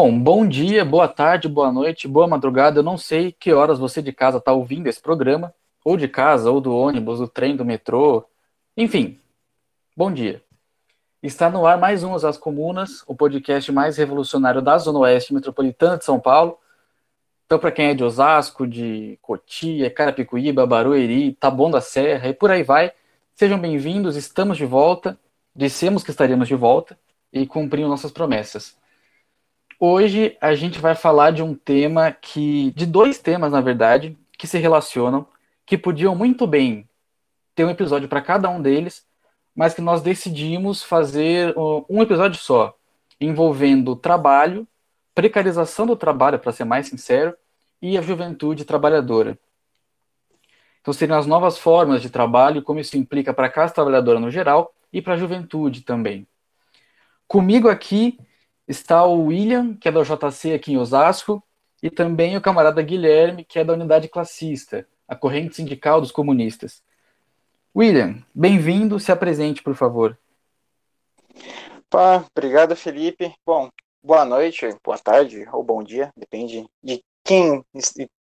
[0.00, 2.78] Bom, bom dia, boa tarde, boa noite, boa madrugada.
[2.78, 5.52] Eu não sei que horas você de casa está ouvindo esse programa,
[5.84, 8.24] ou de casa, ou do ônibus, do trem, do metrô,
[8.76, 9.18] enfim.
[9.96, 10.40] Bom dia.
[11.20, 15.98] Está no ar mais um As Comunas, o podcast mais revolucionário da Zona Oeste Metropolitana
[15.98, 16.56] de São Paulo.
[17.46, 22.52] Então, para quem é de Osasco, de Cotia, Carapicuíba, Barueri, Taboão da Serra e por
[22.52, 22.92] aí vai,
[23.34, 25.18] sejam bem-vindos, estamos de volta,
[25.56, 26.96] dissemos que estaríamos de volta
[27.32, 28.78] e cumprimos nossas promessas.
[29.80, 32.72] Hoje a gente vai falar de um tema que.
[32.72, 35.24] de dois temas, na verdade, que se relacionam,
[35.64, 36.88] que podiam muito bem
[37.54, 39.06] ter um episódio para cada um deles,
[39.54, 41.54] mas que nós decidimos fazer
[41.88, 42.76] um episódio só,
[43.20, 44.66] envolvendo trabalho,
[45.14, 47.36] precarização do trabalho, para ser mais sincero,
[47.80, 49.38] e a juventude trabalhadora.
[50.80, 54.30] Então, seriam as novas formas de trabalho, como isso implica para a classe trabalhadora no
[54.30, 56.26] geral e para a juventude também.
[57.28, 58.18] Comigo aqui
[58.68, 61.42] está o William, que é da JC aqui em Osasco,
[61.82, 66.82] e também o camarada Guilherme, que é da unidade classista, a corrente sindical dos comunistas.
[67.74, 70.18] William, bem-vindo, se apresente, por favor.
[71.88, 73.32] Pá, obrigado, Felipe.
[73.46, 73.70] Bom,
[74.02, 77.64] boa noite, boa tarde ou bom dia, depende de quem,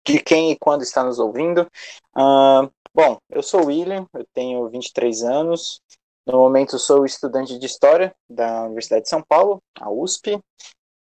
[0.04, 1.68] de quem e quando está nos ouvindo.
[2.16, 5.80] Uh, bom, eu sou o William, eu tenho 23 anos,
[6.26, 10.40] no momento sou estudante de História da Universidade de São Paulo, a USP,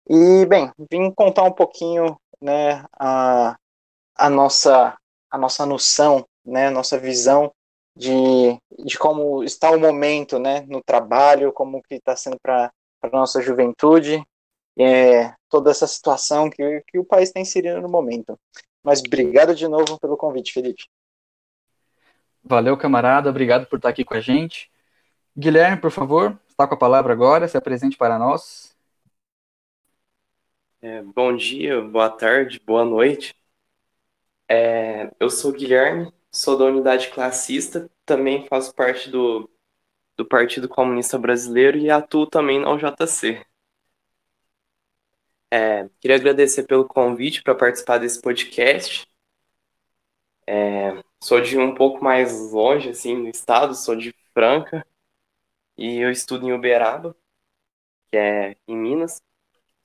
[0.08, 3.58] e, bem, vim contar um pouquinho, né, a,
[4.16, 4.96] a, nossa,
[5.30, 7.52] a nossa noção, né, a nossa visão
[7.94, 12.72] de, de como está o momento, né, no trabalho, como que está sendo para
[13.02, 14.24] a nossa juventude,
[14.78, 18.38] é, toda essa situação que, que o país está inserindo no momento.
[18.82, 20.84] Mas obrigado de novo pelo convite, Felipe.
[22.42, 24.70] Valeu, camarada, obrigado por estar aqui com a gente.
[25.38, 28.76] Guilherme, por favor, está com a palavra agora, se apresente para nós.
[30.82, 33.36] É, bom dia, boa tarde, boa noite.
[34.50, 39.48] É, eu sou Guilherme, sou da unidade classista, também faço parte do,
[40.16, 43.44] do Partido Comunista Brasileiro e atuo também na UJC.
[45.52, 49.06] É, queria agradecer pelo convite para participar desse podcast.
[50.48, 54.84] É, sou de um pouco mais longe, assim, no estado, sou de Franca,
[55.78, 57.16] e eu estudo em Uberaba,
[58.10, 59.22] que é em Minas.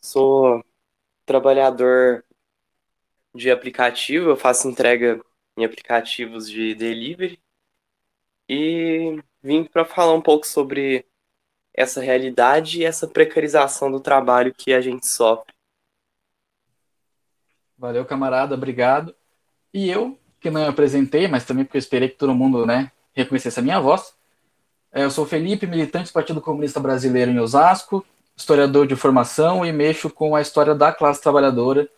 [0.01, 0.65] Sou
[1.25, 2.25] trabalhador
[3.33, 5.23] de aplicativo, eu faço entrega
[5.55, 7.39] em aplicativos de delivery
[8.49, 11.05] e vim para falar um pouco sobre
[11.73, 15.53] essa realidade e essa precarização do trabalho que a gente sofre.
[17.77, 19.15] Valeu, camarada, obrigado.
[19.73, 22.91] E eu, que não me apresentei, mas também porque eu esperei que todo mundo né,
[23.13, 24.15] reconhecesse a minha voz,
[25.01, 28.05] eu sou Felipe, militante do Partido Comunista Brasileiro em Osasco,
[28.35, 31.89] historiador de formação e mexo com a história da classe trabalhadora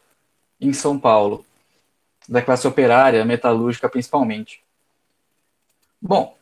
[0.62, 1.46] em São Paulo,
[2.28, 4.64] da classe operária, metalúrgica principalmente.
[6.02, 6.38] Bom,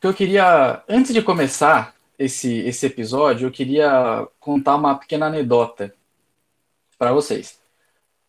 [0.00, 5.94] eu queria, antes de começar esse, esse episódio, eu queria contar uma pequena anedota
[6.96, 7.60] para vocês.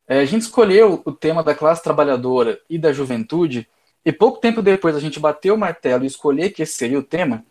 [0.07, 3.67] É, a gente escolheu o tema da classe trabalhadora e da juventude
[4.05, 7.03] e pouco tempo depois a gente bateu o martelo e escolher que esse seria o
[7.03, 7.43] tema,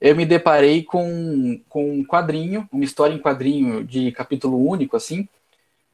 [0.00, 5.28] eu me deparei com, com um quadrinho, uma história em quadrinho de capítulo único, assim,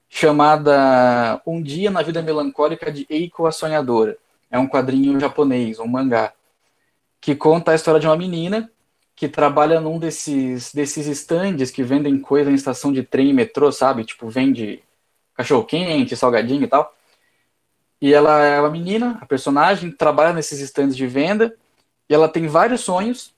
[0.09, 4.17] chamada Um Dia na Vida Melancólica de Eiko a Sonhadora.
[4.51, 6.33] É um quadrinho japonês, um mangá,
[7.21, 8.71] que conta a história de uma menina
[9.17, 13.73] que trabalha num desses, desses estandes que vendem coisa em estação de trem e metrô,
[13.73, 14.05] sabe?
[14.05, 14.83] Tipo, vende
[15.35, 16.95] cachorro-quente, salgadinho e tal.
[18.05, 21.57] E ela é uma menina, a personagem, trabalha nesses estandes de venda,
[22.07, 23.35] e ela tem vários sonhos,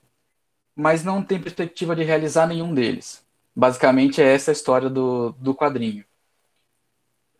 [0.75, 3.23] mas não tem perspectiva de realizar nenhum deles.
[3.55, 6.03] Basicamente, é essa a história do, do quadrinho.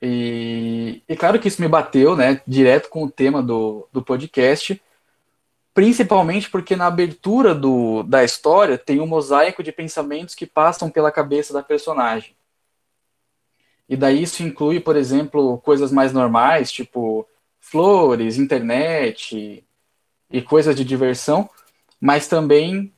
[0.01, 4.81] E, e claro que isso me bateu, né, direto com o tema do, do podcast,
[5.73, 11.11] principalmente porque na abertura do, da história tem um mosaico de pensamentos que passam pela
[11.11, 12.36] cabeça da personagem.
[13.89, 17.27] E daí isso inclui, por exemplo, coisas mais normais, tipo
[17.59, 19.63] flores, internet
[20.29, 21.49] e coisas de diversão,
[21.99, 22.93] mas também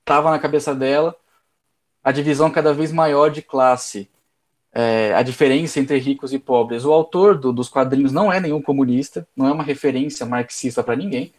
[0.00, 1.16] estava é, na cabeça dela
[2.02, 4.10] a divisão cada vez maior de classe,
[4.72, 6.84] é, a diferença entre ricos e pobres.
[6.84, 10.96] O autor do, dos quadrinhos não é nenhum comunista, não é uma referência marxista para
[10.96, 11.32] ninguém,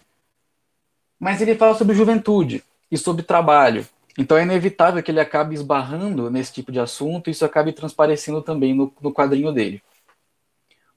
[1.20, 3.86] mas ele fala sobre juventude e sobre trabalho,
[4.18, 8.42] então é inevitável que ele acabe esbarrando nesse tipo de assunto e isso acabe transparecendo
[8.42, 9.82] também no, no quadrinho dele.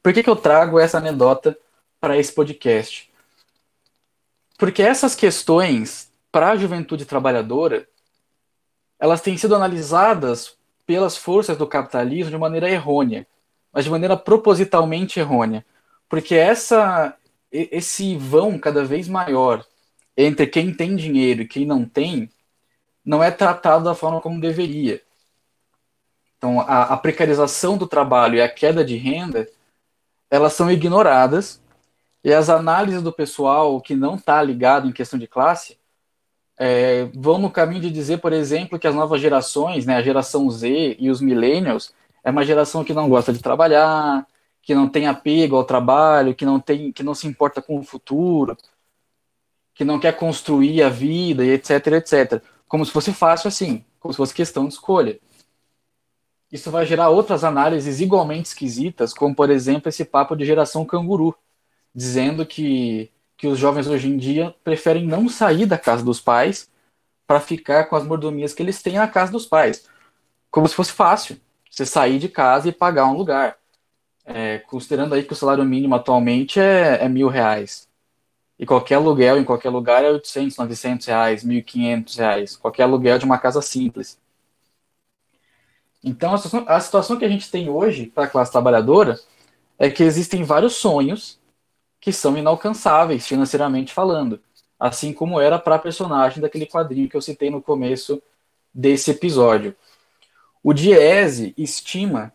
[0.03, 1.59] Por que, que eu trago essa anedota
[2.01, 3.11] para esse podcast?
[4.59, 7.89] Porque essas questões para a juventude trabalhadora,
[8.99, 10.55] elas têm sido analisadas
[10.87, 13.27] pelas forças do capitalismo de maneira errônea,
[13.73, 15.65] mas de maneira propositalmente errônea,
[16.09, 17.17] porque essa
[17.51, 19.65] esse vão cada vez maior
[20.17, 22.31] entre quem tem dinheiro e quem não tem
[23.07, 25.01] não é tratado da forma como deveria.
[26.37, 29.49] Então, a, a precarização do trabalho e a queda de renda,
[30.29, 31.63] elas são ignoradas
[32.25, 35.79] e as análises do pessoal que não está ligado em questão de classe
[36.59, 40.51] é, vão no caminho de dizer, por exemplo, que as novas gerações, né, a geração
[40.51, 41.95] Z e os millennials,
[42.25, 44.27] é uma geração que não gosta de trabalhar,
[44.63, 47.85] que não tem apego ao trabalho, que não tem, que não se importa com o
[47.85, 48.57] futuro,
[49.75, 52.43] que não quer construir a vida etc, etc.
[52.69, 55.19] Como se fosse fácil assim, como se fosse questão de escolha.
[56.51, 61.37] Isso vai gerar outras análises igualmente esquisitas, como por exemplo esse papo de geração canguru,
[61.95, 66.71] dizendo que, que os jovens hoje em dia preferem não sair da casa dos pais
[67.27, 69.87] para ficar com as mordomias que eles têm na casa dos pais.
[70.51, 71.41] Como se fosse fácil
[71.71, 73.59] você sair de casa e pagar um lugar.
[74.25, 77.86] É, considerando aí que o salário mínimo atualmente é, é, mil reais.
[78.59, 82.57] E qualquer aluguel em qualquer lugar é 800, 900 reais, 1.500 reais.
[82.57, 84.19] Qualquer aluguel de uma casa simples.
[86.03, 89.19] Então, a situação, a situação que a gente tem hoje para a classe trabalhadora
[89.79, 91.39] é que existem vários sonhos
[92.01, 94.41] que são inalcançáveis financeiramente falando,
[94.79, 98.23] assim como era para a personagem daquele quadrinho que eu citei no começo
[98.73, 99.75] desse episódio.
[100.63, 102.33] O Diese estima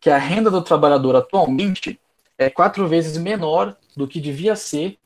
[0.00, 1.98] que a renda do trabalhador atualmente
[2.38, 4.98] é quatro vezes menor do que devia ser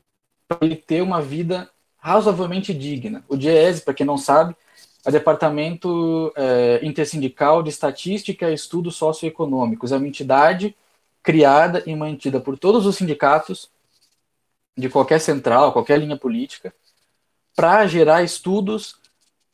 [0.55, 3.23] para ele ter uma vida razoavelmente digna.
[3.27, 4.55] O Diese, para quem não sabe,
[5.05, 9.91] é Departamento é, Intersindical de Estatística e Estudos Socioeconômicos.
[9.91, 10.75] É uma entidade
[11.23, 13.69] criada e mantida por todos os sindicatos
[14.75, 16.73] de qualquer central, qualquer linha política,
[17.55, 18.95] para gerar estudos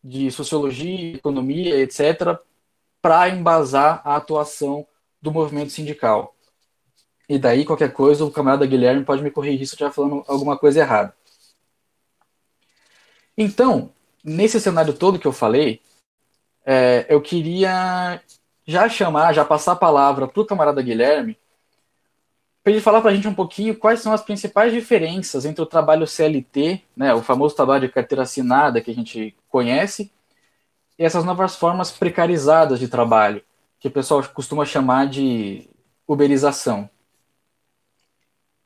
[0.04, 2.40] de sociologia, economia, etc.,
[3.02, 4.86] para embasar a atuação
[5.22, 6.37] do movimento sindical.
[7.30, 10.58] E daí, qualquer coisa, o camarada Guilherme pode me corrigir se eu estiver falando alguma
[10.58, 11.14] coisa errada.
[13.38, 13.92] Então,
[14.24, 15.82] nesse cenário todo que eu falei,
[16.66, 18.22] é, eu queria
[18.66, 21.38] já chamar, já passar a palavra para o camarada Guilherme,
[22.64, 25.66] para ele falar para a gente um pouquinho quais são as principais diferenças entre o
[25.66, 30.12] trabalho CLT, né, o famoso trabalho de carteira assinada que a gente conhece,
[31.00, 33.42] e essas novas formas precarizadas de trabalho,
[33.80, 35.70] que o pessoal costuma chamar de
[36.06, 36.90] uberização.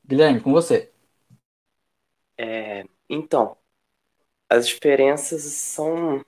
[0.06, 0.92] Guilherme, com você.
[2.38, 3.56] É, então,
[4.48, 6.24] as diferenças são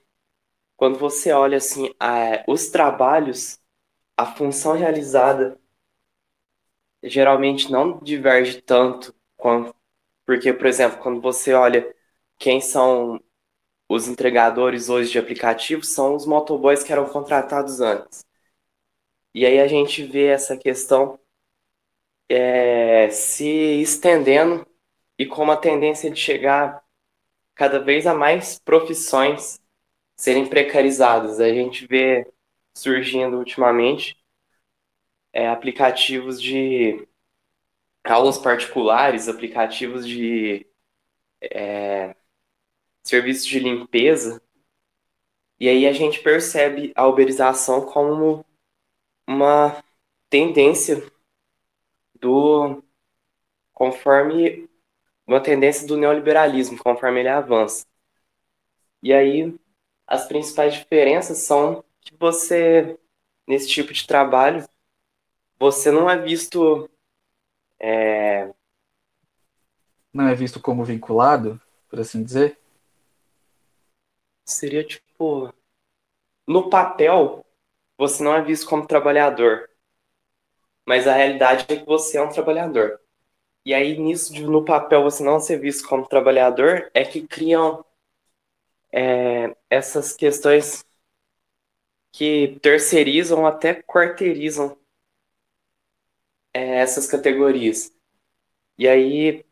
[0.76, 3.60] quando você olha assim a, os trabalhos,
[4.16, 5.58] a função realizada
[7.04, 9.14] geralmente não diverge tanto
[10.26, 11.94] porque, por exemplo, quando você olha
[12.38, 13.20] quem são
[13.88, 18.24] os entregadores hoje de aplicativos, são os motoboys que eram contratados antes.
[19.34, 21.19] E aí a gente vê essa questão
[22.34, 23.46] é, se
[23.81, 24.67] estendendo
[25.19, 26.82] e com uma tendência de chegar
[27.55, 29.60] cada vez a mais profissões
[30.17, 31.41] serem precarizadas.
[31.41, 32.26] A gente vê
[32.74, 34.17] surgindo ultimamente
[35.32, 37.06] é, aplicativos de
[38.03, 40.67] aulas particulares, aplicativos de
[41.41, 42.17] é,
[43.03, 44.43] serviços de limpeza,
[45.58, 48.44] e aí a gente percebe a uberização como
[49.26, 49.82] uma
[50.29, 51.03] tendência
[52.24, 52.82] do
[53.74, 54.69] conforme
[55.26, 57.86] uma tendência do neoliberalismo, conforme ele avança.
[59.02, 59.54] E aí
[60.06, 62.98] as principais diferenças são que você
[63.46, 64.66] nesse tipo de trabalho
[65.58, 66.90] você não é visto.
[67.78, 68.52] É...
[70.12, 72.58] Não é visto como vinculado, por assim dizer?
[74.44, 75.52] Seria tipo.
[76.46, 77.44] No papel,
[77.96, 79.70] você não é visto como trabalhador.
[80.86, 83.00] Mas a realidade é que você é um trabalhador.
[83.64, 87.84] E aí, nisso de no papel você não ser visto como trabalhador, é que criam
[88.93, 90.84] é, essas questões
[92.12, 94.79] que terceirizam até quarteirizam
[96.53, 97.93] é, essas categorias.
[98.79, 99.44] E aí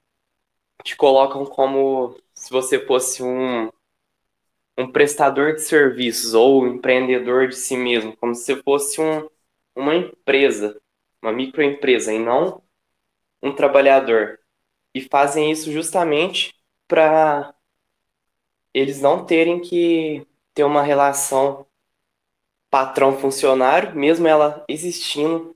[0.85, 3.71] te colocam como se você fosse um,
[4.77, 9.29] um prestador de serviços ou um empreendedor de si mesmo, como se fosse um,
[9.77, 10.81] uma empresa,
[11.23, 12.63] uma microempresa, e não
[13.43, 14.41] um trabalhador.
[14.95, 16.55] E fazem isso justamente
[16.89, 17.55] para
[18.75, 21.67] eles não terem que ter uma relação
[22.71, 25.55] patrão-funcionário, mesmo ela existindo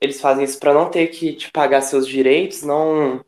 [0.00, 3.24] eles fazem isso para não ter que te pagar seus direitos, não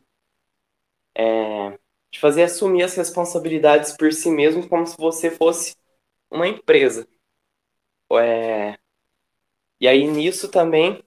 [1.17, 1.77] é,
[2.11, 5.75] te fazer assumir as responsabilidades por si mesmo como se você fosse
[6.31, 7.07] uma empresa.
[8.11, 8.77] É,
[9.79, 11.01] E aí nisso também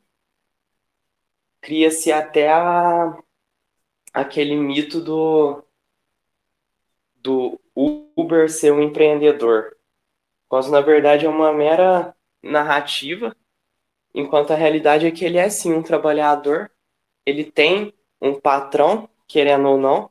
[1.61, 3.19] cria-se até a,
[4.13, 5.63] aquele mito do,
[7.17, 9.77] do Uber ser um empreendedor.
[10.49, 13.37] Quando na verdade é uma mera narrativa,
[14.15, 16.71] enquanto a realidade é que ele é sim um trabalhador,
[17.25, 20.11] ele tem um patrão, querendo ou não,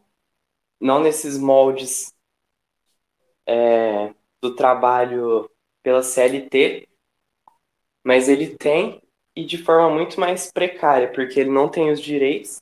[0.79, 2.13] não nesses moldes
[3.45, 5.49] é, do trabalho
[5.81, 6.87] pela CLT,
[8.03, 9.01] mas ele tem
[9.37, 12.61] e de forma muito mais precária, porque ele não tem os direitos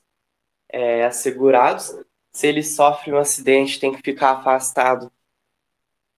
[0.69, 1.97] é, assegurados.
[2.31, 5.11] Se ele sofre um acidente, tem que ficar afastado.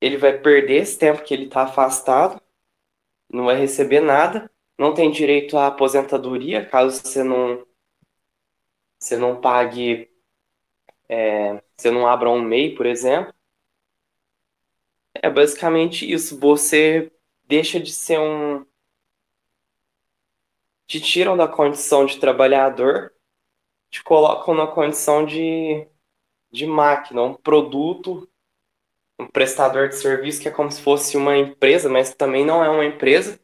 [0.01, 2.41] Ele vai perder esse tempo que ele está afastado,
[3.31, 7.65] não vai receber nada, não tem direito à aposentadoria caso você não
[8.99, 10.09] você não pague,
[11.07, 13.33] é, você não abra um MEI, por exemplo.
[15.13, 16.39] É basicamente isso.
[16.39, 17.11] Você
[17.47, 18.65] deixa de ser um.
[20.87, 23.13] Te tiram da condição de trabalhador,
[23.89, 25.85] te colocam na condição de,
[26.51, 28.27] de máquina, um produto,
[29.19, 32.69] um prestador de serviço que é como se fosse uma empresa, mas também não é
[32.69, 33.39] uma empresa.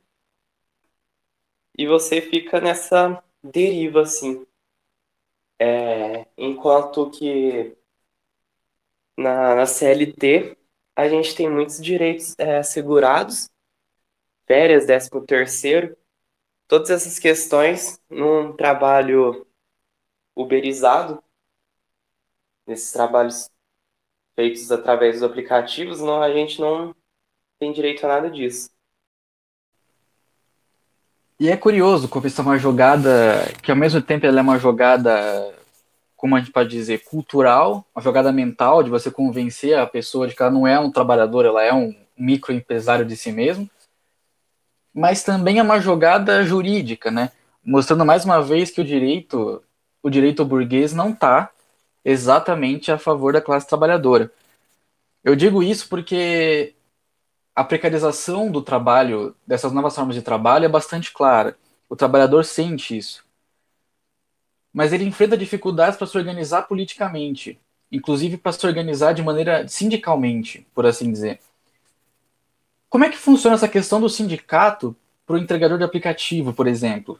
[1.77, 4.45] E você fica nessa deriva, assim.
[5.59, 7.75] É, enquanto que
[9.17, 10.57] na, na CLT
[10.95, 13.49] a gente tem muitos direitos é, assegurados,
[14.45, 15.97] férias, décimo terceiro,
[16.67, 19.45] todas essas questões num trabalho
[20.35, 21.21] uberizado,
[22.65, 23.49] nesses trabalhos
[24.35, 26.95] feitos através dos aplicativos, não, a gente não
[27.59, 28.69] tem direito a nada disso.
[31.39, 34.57] E é curioso como isso é uma jogada que ao mesmo tempo ela é uma
[34.57, 35.53] jogada,
[36.15, 40.35] como a gente pode dizer, cultural, uma jogada mental de você convencer a pessoa de
[40.35, 43.69] que ela não é um trabalhador, ela é um microempresário de si mesmo,
[44.93, 47.31] mas também é uma jogada jurídica, né?
[47.63, 49.63] Mostrando mais uma vez que o direito,
[50.01, 51.49] o direito burguês não está
[52.05, 54.31] exatamente a favor da classe trabalhadora.
[55.23, 56.75] Eu digo isso porque
[57.55, 61.57] a precarização do trabalho, dessas novas formas de trabalho, é bastante clara.
[61.89, 63.23] O trabalhador sente isso.
[64.73, 67.59] Mas ele enfrenta dificuldades para se organizar politicamente,
[67.91, 71.39] inclusive para se organizar de maneira sindicalmente, por assim dizer.
[72.93, 74.95] Como é que funciona essa questão do sindicato
[75.25, 77.19] para o entregador de aplicativo, por exemplo?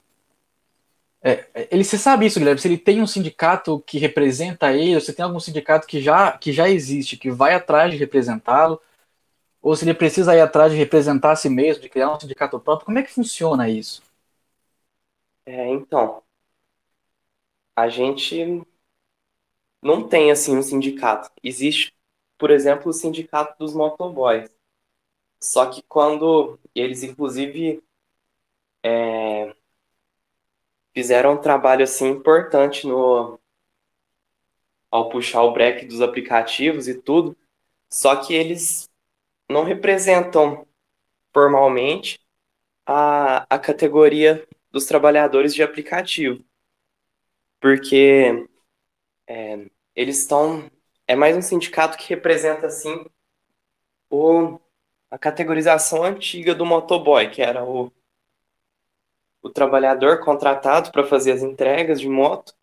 [1.19, 2.61] É, ele se sabe isso, Guilherme?
[2.61, 6.37] Se ele tem um sindicato que representa ele, ou se tem algum sindicato que já,
[6.37, 8.79] que já existe, que vai atrás de representá-lo,
[9.63, 12.59] ou se ele precisa ir atrás de representar a si mesmo, de criar um sindicato
[12.59, 14.03] próprio, como é que funciona isso?
[15.43, 16.21] É, então,
[17.75, 18.61] a gente
[19.81, 21.31] não tem assim um sindicato.
[21.41, 21.95] Existe,
[22.37, 24.53] por exemplo, o sindicato dos motoboys.
[25.43, 27.83] Só que quando eles, inclusive,
[28.81, 29.53] é,
[30.93, 33.37] fizeram um trabalho assim importante no
[34.89, 37.35] ao puxar o break dos aplicativos e tudo,
[37.89, 38.89] só que eles
[39.49, 40.65] não representam
[41.33, 42.19] formalmente
[42.85, 46.43] a, a categoria dos trabalhadores de aplicativo.
[47.59, 48.47] Porque
[49.27, 50.69] é, eles estão.
[51.07, 53.05] É mais um sindicato que representa, assim,
[54.09, 54.59] o,
[55.13, 57.91] a categorização antiga do motoboy, que era o,
[59.43, 62.55] o trabalhador contratado para fazer as entregas de moto.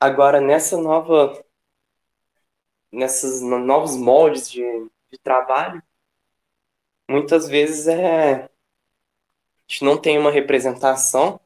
[0.00, 1.40] Agora, nessa nova.
[2.90, 4.60] Nesses novos moldes de,
[5.10, 5.80] de trabalho,
[7.08, 8.48] muitas vezes é, a
[9.66, 11.40] gente não tem uma representação,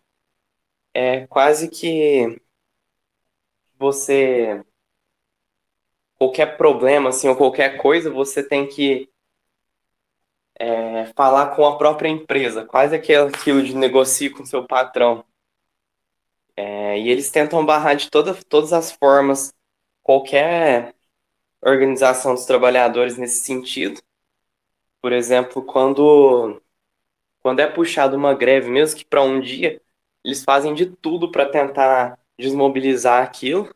[0.92, 2.38] é quase que
[3.78, 4.62] você
[6.18, 9.10] qualquer problema assim ou qualquer coisa você tem que
[10.58, 15.24] é, falar com a própria empresa, quase aquilo de negocie com seu patrão.
[16.56, 19.54] É, e eles tentam barrar de toda, todas as formas
[20.02, 20.94] qualquer
[21.62, 24.00] organização dos trabalhadores nesse sentido.
[25.00, 26.60] Por exemplo, quando,
[27.40, 29.80] quando é puxado uma greve, mesmo que para um dia,
[30.24, 33.72] eles fazem de tudo para tentar desmobilizar aquilo.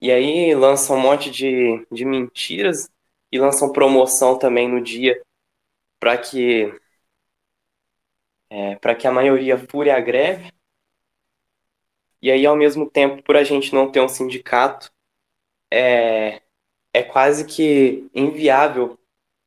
[0.00, 2.90] E aí lançam um monte de, de mentiras
[3.30, 5.20] e lançam promoção também no dia
[6.00, 6.74] para que
[8.50, 10.52] é, para que a maioria fure a greve.
[12.22, 14.92] E aí, ao mesmo tempo, por a gente não ter um sindicato,
[15.70, 16.42] é,
[16.92, 18.98] é quase que inviável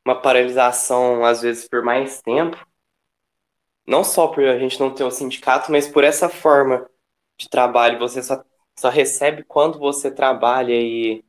[0.05, 2.57] uma paralisação, às vezes, por mais tempo.
[3.85, 6.89] Não só por a gente não ter um sindicato, mas por essa forma
[7.37, 7.99] de trabalho.
[7.99, 8.43] Você só,
[8.77, 11.23] só recebe quando você trabalha e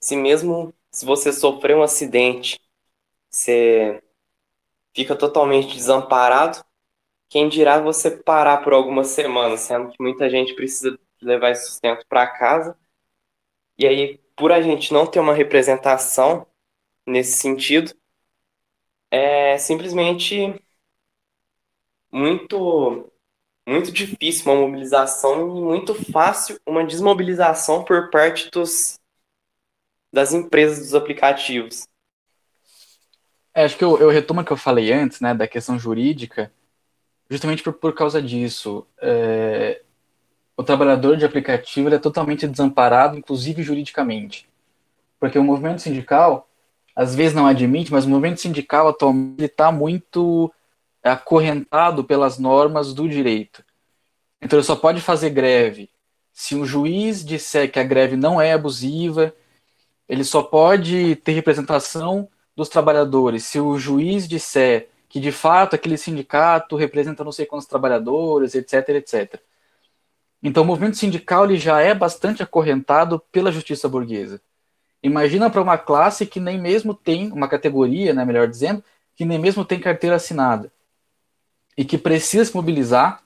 [0.00, 2.60] se mesmo se você sofrer um acidente,
[3.30, 4.02] você
[4.96, 6.64] fica totalmente desamparado
[7.28, 12.06] quem dirá você parar por algumas semanas, sendo que muita gente precisa levar esse sustento
[12.08, 12.76] para casa.
[13.78, 16.46] E aí, por a gente não ter uma representação
[17.06, 17.92] nesse sentido,
[19.10, 20.54] é simplesmente
[22.10, 23.10] muito
[23.68, 29.00] muito difícil uma mobilização e muito fácil uma desmobilização por parte dos
[30.12, 31.86] das empresas dos aplicativos.
[33.56, 36.52] É, acho que eu, eu retomo o que eu falei antes, né, da questão jurídica,
[37.30, 38.86] justamente por, por causa disso.
[39.00, 39.80] É,
[40.54, 44.46] o trabalhador de aplicativo é totalmente desamparado, inclusive juridicamente.
[45.18, 46.46] Porque o movimento sindical,
[46.94, 50.52] às vezes não admite, mas o movimento sindical atualmente está muito
[51.02, 53.64] acorrentado pelas normas do direito.
[54.42, 55.88] Então ele só pode fazer greve
[56.30, 59.34] se o juiz disser que a greve não é abusiva,
[60.06, 65.96] ele só pode ter representação dos trabalhadores se o juiz disser que de fato aquele
[65.96, 69.40] sindicato representa não sei quantos trabalhadores, etc, etc.
[70.42, 74.40] Então o movimento sindical ele já é bastante acorrentado pela justiça burguesa.
[75.02, 78.82] Imagina para uma classe que nem mesmo tem, uma categoria, né, melhor dizendo,
[79.14, 80.72] que nem mesmo tem carteira assinada
[81.76, 83.22] e que precisa se mobilizar,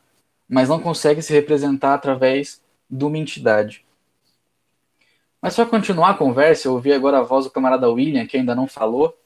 [0.49, 2.61] mas não consegue se representar através
[2.91, 3.85] de uma entidade.
[5.41, 8.55] Mas para continuar a conversa, eu ouvi agora a voz do camarada William, que ainda
[8.55, 9.17] não falou.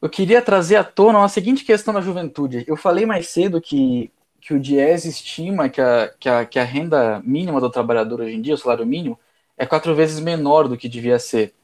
[0.00, 2.64] Eu queria trazer à tona uma seguinte questão da juventude.
[2.66, 6.64] Eu falei mais cedo que, que o Dies estima que a, que, a, que a
[6.64, 9.18] renda mínima do trabalhador hoje em dia, o salário mínimo,
[9.56, 11.54] é quatro vezes menor do que devia ser.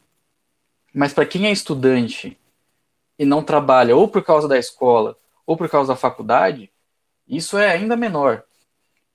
[0.93, 2.38] Mas para quem é estudante
[3.19, 6.71] e não trabalha, ou por causa da escola, ou por causa da faculdade,
[7.29, 8.45] isso é ainda menor.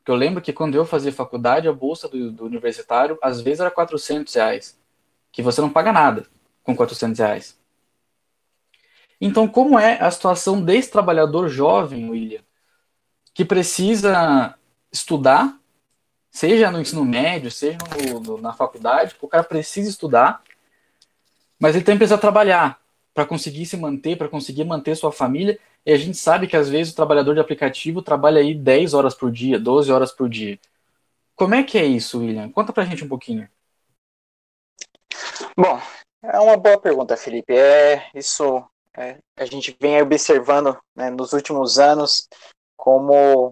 [0.09, 3.69] Eu lembro que quando eu fazia faculdade, a bolsa do, do universitário, às vezes era
[3.69, 4.75] 400 reais,
[5.31, 6.25] que você não paga nada
[6.63, 7.59] com 400 reais.
[9.21, 12.41] Então, como é a situação desse trabalhador jovem, William,
[13.35, 14.55] que precisa
[14.91, 15.59] estudar,
[16.31, 17.77] seja no ensino médio, seja
[18.11, 20.41] no, no, na faculdade, o cara precisa estudar,
[21.59, 22.79] mas ele também precisa trabalhar
[23.13, 26.69] para conseguir se manter, para conseguir manter sua família e a gente sabe que às
[26.69, 30.59] vezes o trabalhador de aplicativo trabalha aí 10 horas por dia, 12 horas por dia.
[31.35, 32.51] Como é que é isso, William?
[32.51, 33.49] Conta pra gente um pouquinho.
[35.57, 35.81] Bom,
[36.21, 37.57] é uma boa pergunta, Felipe.
[37.57, 38.63] É isso.
[38.95, 42.27] É, a gente vem observando né, nos últimos anos
[42.77, 43.51] como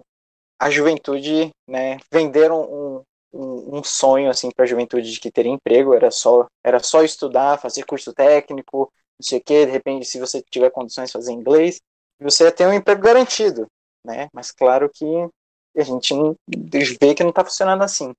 [0.60, 5.46] a juventude né, venderam um, um, um sonho assim para a juventude de que ter
[5.46, 9.66] emprego era só era só estudar, fazer curso técnico, não sei o que.
[9.66, 11.80] De repente, se você tiver condições, fazer inglês
[12.20, 13.66] você tem um emprego garantido,
[14.04, 14.28] né?
[14.32, 15.06] Mas claro que
[15.76, 16.14] a gente
[17.00, 18.12] vê que não está funcionando assim.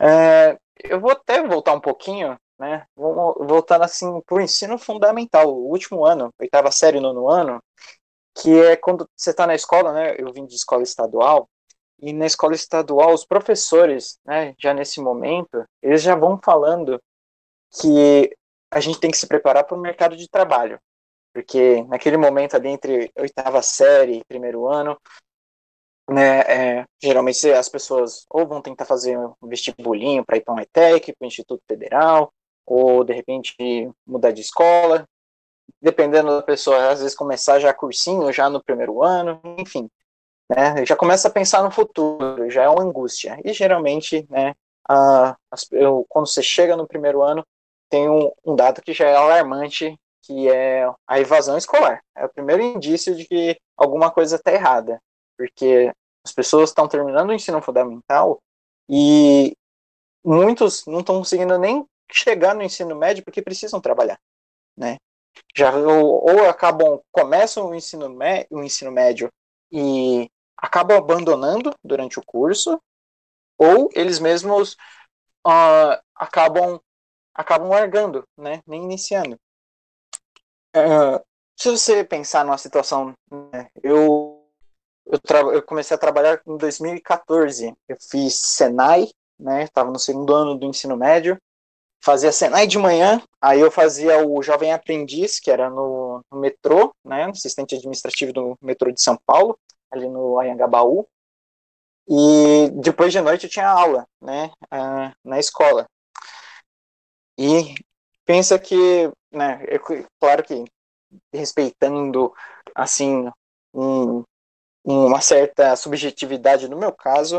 [0.00, 2.86] É, eu vou até voltar um pouquinho, né?
[2.96, 7.62] Voltar assim para o ensino fundamental, o último ano, oitava série, nono ano,
[8.34, 10.14] que é quando você está na escola, né?
[10.18, 11.48] Eu vim de escola estadual
[11.98, 14.54] e na escola estadual os professores, né?
[14.58, 17.00] Já nesse momento, eles já vão falando
[17.80, 18.36] que
[18.70, 20.78] a gente tem que se preparar para o mercado de trabalho
[21.36, 24.98] porque naquele momento ali entre oitava série e primeiro ano,
[26.08, 30.60] né, é, geralmente as pessoas ou vão tentar fazer um vestibulinho para ir para um
[30.60, 32.32] ETEC, para o Instituto Federal,
[32.64, 33.54] ou de repente
[34.06, 35.06] mudar de escola,
[35.82, 39.90] dependendo da pessoa, às vezes começar já cursinho já no primeiro ano, enfim,
[40.48, 43.38] né, já começa a pensar no futuro, já é uma angústia.
[43.44, 44.54] E geralmente, né,
[44.88, 45.36] a,
[45.70, 47.46] eu, quando você chega no primeiro ano,
[47.90, 52.02] tem um, um dado que já é alarmante, que é a evasão escolar.
[52.16, 55.00] É o primeiro indício de que alguma coisa está errada,
[55.36, 55.92] porque
[56.24, 58.40] as pessoas estão terminando o ensino fundamental
[58.88, 59.56] e
[60.24, 64.18] muitos não estão conseguindo nem chegar no ensino médio porque precisam trabalhar,
[64.76, 64.96] né?
[65.54, 68.08] Já ou, ou acabam começam o ensino,
[68.50, 69.30] o ensino médio
[69.70, 72.80] e acabam abandonando durante o curso,
[73.58, 74.72] ou eles mesmos
[75.46, 76.80] uh, acabam
[77.34, 78.62] acabam largando, né?
[78.66, 79.38] Nem iniciando.
[80.76, 81.24] Uh,
[81.56, 83.14] se você pensar numa situação,
[83.50, 84.46] né, eu,
[85.06, 87.74] eu, eu, comecei a trabalhar em 2014.
[87.88, 89.08] Eu fiz Senai,
[89.40, 89.64] né?
[89.64, 91.38] Estava no segundo ano do ensino médio.
[92.04, 96.94] Fazia Senai de manhã, aí eu fazia o Jovem Aprendiz, que era no, no metrô,
[97.02, 97.24] né?
[97.24, 99.58] Assistente administrativo do metrô de São Paulo,
[99.90, 101.08] ali no Anhangabaú.
[102.06, 104.52] E depois de noite eu tinha aula, né?
[104.66, 105.86] Uh, na escola.
[107.38, 107.74] E
[108.26, 109.78] pensa que, né, é
[110.20, 110.64] claro que
[111.32, 112.32] respeitando,
[112.74, 113.30] assim,
[113.72, 114.22] um,
[114.84, 117.38] uma certa subjetividade no meu caso,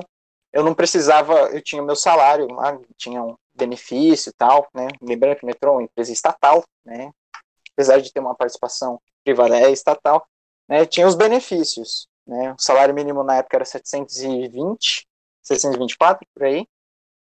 [0.51, 5.37] eu não precisava, eu tinha meu salário lá, tinha um benefício e tal, né, lembrando
[5.37, 7.11] que o metrô é uma empresa estatal, né,
[7.73, 10.25] apesar de ter uma participação privada, é estatal,
[10.67, 12.53] né, tinha os benefícios, né?
[12.53, 15.07] O salário mínimo na época era 720,
[15.41, 16.67] 724 por aí.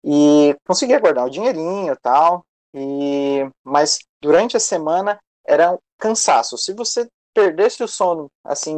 [0.04, 2.46] E conseguia guardar o dinheirinho e tal.
[2.74, 6.58] E mas durante a semana era um cansaço.
[6.58, 8.76] Se você perdesse o sono assim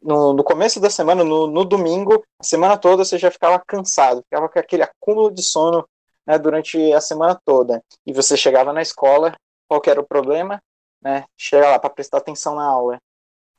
[0.00, 4.22] no, no começo da semana, no, no, domingo, a semana toda você já ficava cansado,
[4.22, 5.88] ficava com aquele acúmulo de sono
[6.26, 7.82] né, durante a semana toda.
[8.06, 9.34] E você chegava na escola,
[9.66, 10.62] qual era o problema?
[11.02, 12.98] Né, chega lá para prestar atenção na aula.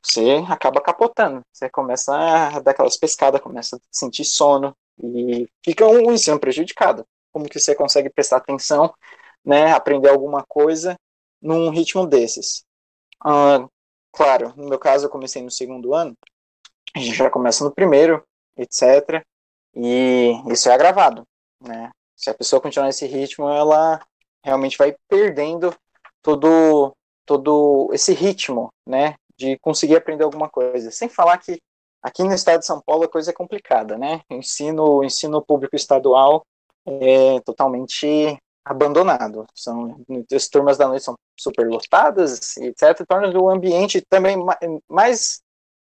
[0.02, 5.86] Você acaba capotando, você começa a dar aquelas pescadas, começa a sentir sono e fica
[5.86, 7.06] um ensino prejudicado.
[7.34, 8.94] Como que você consegue prestar atenção,
[9.46, 10.96] né, aprender alguma coisa
[11.42, 12.64] num ritmo desses?
[13.24, 13.66] Ah,
[14.12, 16.16] claro, no meu caso eu comecei no segundo ano,
[16.96, 18.24] a gente já começa no primeiro,
[18.58, 19.24] etc.
[19.76, 21.24] E isso é agravado,
[21.62, 21.92] né?
[22.16, 24.00] Se a pessoa continuar nesse ritmo, ela
[24.44, 25.74] realmente vai perdendo
[26.22, 26.94] todo
[27.26, 30.90] todo esse ritmo, né, de conseguir aprender alguma coisa.
[30.90, 31.62] Sem falar que
[32.02, 34.22] aqui no estado de São Paulo a coisa é complicada, né?
[34.32, 36.44] O ensino, ensino público estadual
[36.88, 39.46] é totalmente abandonado.
[39.56, 43.06] São as turmas da noite são super lotadas, etc.
[43.08, 44.38] Torna o ambiente também
[44.88, 45.42] mais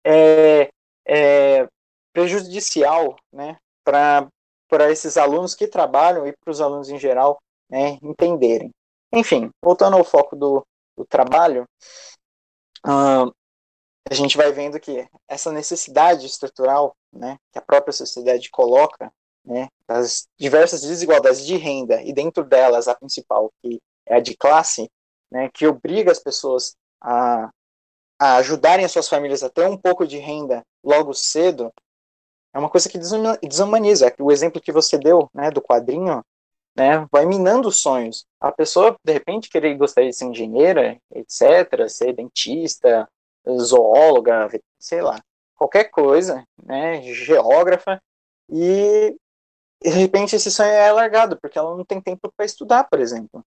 [0.06, 0.70] é,
[1.08, 1.68] é,
[2.14, 3.58] prejudicial, né?
[3.84, 4.28] Para
[4.70, 8.70] para esses alunos que trabalham e para os alunos em geral né, entenderem.
[9.12, 11.66] Enfim, voltando ao foco do, do trabalho,
[12.86, 13.34] uh,
[14.10, 19.12] a gente vai vendo que essa necessidade estrutural né, que a própria sociedade coloca
[19.46, 24.36] né, das diversas desigualdades de renda, e dentro delas a principal, que é a de
[24.36, 24.90] classe,
[25.32, 27.50] né, que obriga as pessoas a,
[28.20, 31.72] a ajudarem as suas famílias a ter um pouco de renda logo cedo,
[32.54, 34.14] é uma coisa que desumaniza.
[34.20, 36.24] O exemplo que você deu né, do quadrinho
[36.76, 38.26] né, vai minando os sonhos.
[38.40, 43.08] A pessoa, de repente, querer gostaria de ser engenheira, etc., ser dentista,
[43.60, 44.50] zoóloga,
[44.80, 45.20] sei lá,
[45.56, 48.02] qualquer coisa, né, geógrafa,
[48.50, 49.16] e
[49.82, 53.44] de repente esse sonho é largado, porque ela não tem tempo para estudar, por exemplo.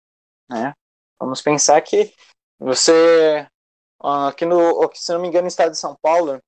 [0.50, 0.74] Né?
[1.20, 2.14] Vamos pensar que
[2.60, 3.48] você,
[4.00, 6.40] aqui no, se não me engano, no estado de São Paulo,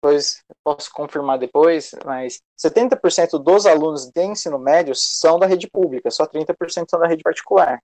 [0.00, 6.10] pois posso confirmar depois, mas 70% dos alunos de ensino médio são da rede pública,
[6.10, 7.80] só 30% são da rede particular.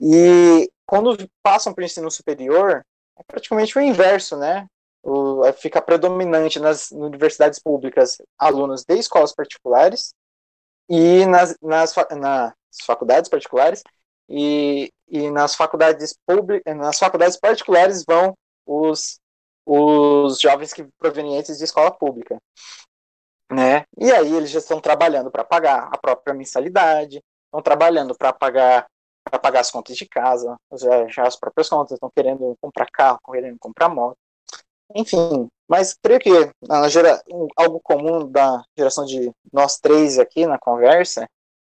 [0.00, 2.84] E quando passam para o ensino superior,
[3.16, 4.66] é praticamente o inverso, né?
[5.02, 10.12] O, fica predominante nas universidades públicas alunos de escolas particulares
[10.88, 13.82] e nas, nas, nas faculdades particulares
[14.28, 18.34] e, e nas faculdades públicas, nas faculdades particulares vão
[18.66, 19.20] os
[19.70, 22.40] os jovens que provenientes de escola pública,
[23.52, 23.84] né?
[23.98, 28.86] E aí eles já estão trabalhando para pagar a própria mensalidade, estão trabalhando para pagar
[29.22, 33.20] para pagar as contas de casa, já, já as próprias contas, estão querendo comprar carro,
[33.30, 34.16] querendo comprar moto,
[34.94, 35.48] enfim.
[35.68, 36.30] Mas creio que
[36.88, 37.22] gera,
[37.56, 41.28] algo comum da geração de nós três aqui na conversa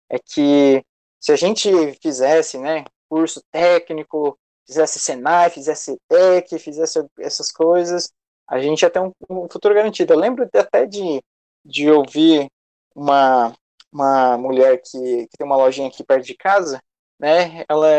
[0.10, 0.84] é que
[1.20, 1.70] se a gente
[2.02, 8.12] fizesse, né, curso técnico, fizesse Senai, fizesse TEC, fizesse essas coisas,
[8.48, 10.14] a gente ia ter um, um futuro garantido.
[10.14, 11.22] Eu lembro até de,
[11.64, 12.48] de ouvir
[12.94, 13.54] uma,
[13.92, 16.82] uma mulher que, que tem uma lojinha aqui perto de casa,
[17.20, 17.64] né?
[17.70, 17.90] Ela,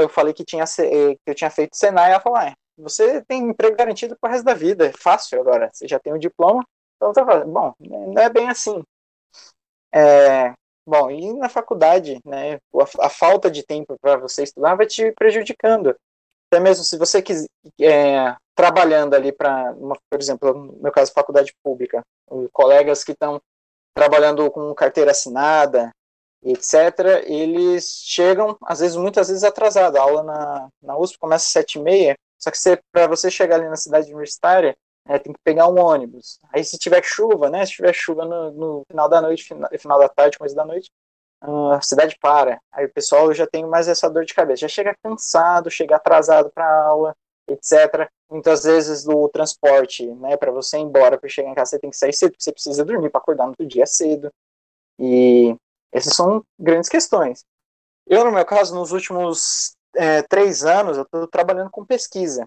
[0.00, 3.76] eu falei que, tinha, que eu tinha feito Senai, ela falou, ah, você tem emprego
[3.76, 6.64] garantido para o resto da vida, é fácil agora, você já tem o um diploma,
[6.96, 7.52] então tá fazendo.
[7.52, 8.82] Bom, não é bem assim.
[9.94, 10.52] É,
[10.86, 15.12] bom, e na faculdade, né, a, a falta de tempo para você estudar vai te
[15.12, 15.96] prejudicando
[16.50, 17.48] até mesmo se você quiser,
[17.80, 19.74] é, trabalhando ali para,
[20.10, 22.02] por exemplo, no meu caso, faculdade pública,
[22.52, 23.40] colegas que estão
[23.94, 25.90] trabalhando com carteira assinada,
[26.42, 29.98] etc., eles chegam, às vezes, muitas vezes atrasados.
[29.98, 32.58] A aula na, na USP começa às sete e meia, só que
[32.92, 34.76] para você chegar ali na cidade universitária,
[35.08, 36.38] é, tem que pegar um ônibus.
[36.52, 39.98] Aí se tiver chuva, né, se tiver chuva no, no final da noite, final, final
[39.98, 40.90] da tarde, começo da noite,
[41.40, 42.60] a cidade para.
[42.72, 46.50] Aí o pessoal já tem mais essa dor de cabeça, já chega cansado, chega atrasado
[46.50, 47.14] para aula,
[47.48, 48.10] etc.
[48.28, 51.90] Muitas vezes do transporte, né, para você ir embora, para chegar em casa, você tem
[51.90, 54.30] que sair cedo, porque você precisa dormir para acordar no outro dia cedo.
[54.98, 55.54] E
[55.92, 57.44] essas são grandes questões.
[58.06, 62.44] Eu, no meu caso, nos últimos é, três anos, eu estou trabalhando com pesquisa.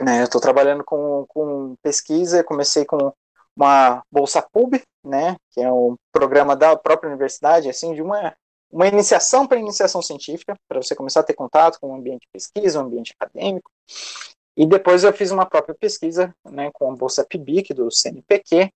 [0.00, 3.12] Né, eu estou trabalhando com, com pesquisa, comecei com
[3.56, 8.36] uma bolsa PUB, né, que é um programa da própria universidade, assim, de uma,
[8.70, 12.28] uma iniciação para iniciação científica, para você começar a ter contato com o ambiente de
[12.32, 13.68] pesquisa, o ambiente acadêmico.
[14.56, 18.70] E depois eu fiz uma própria pesquisa, né, com a bolsa PIBIC do CNPq,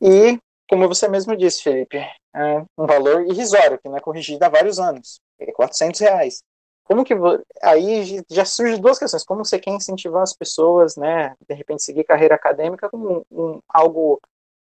[0.00, 1.98] e, como você mesmo disse, Felipe,
[2.34, 6.42] é um valor irrisório, que não é corrigido há vários anos, é 400 reais.
[6.90, 7.14] Como que
[7.62, 9.22] aí já surge duas questões.
[9.22, 13.60] Como você quer incentivar as pessoas né de repente seguir carreira acadêmica com um, um,
[13.68, 14.20] algo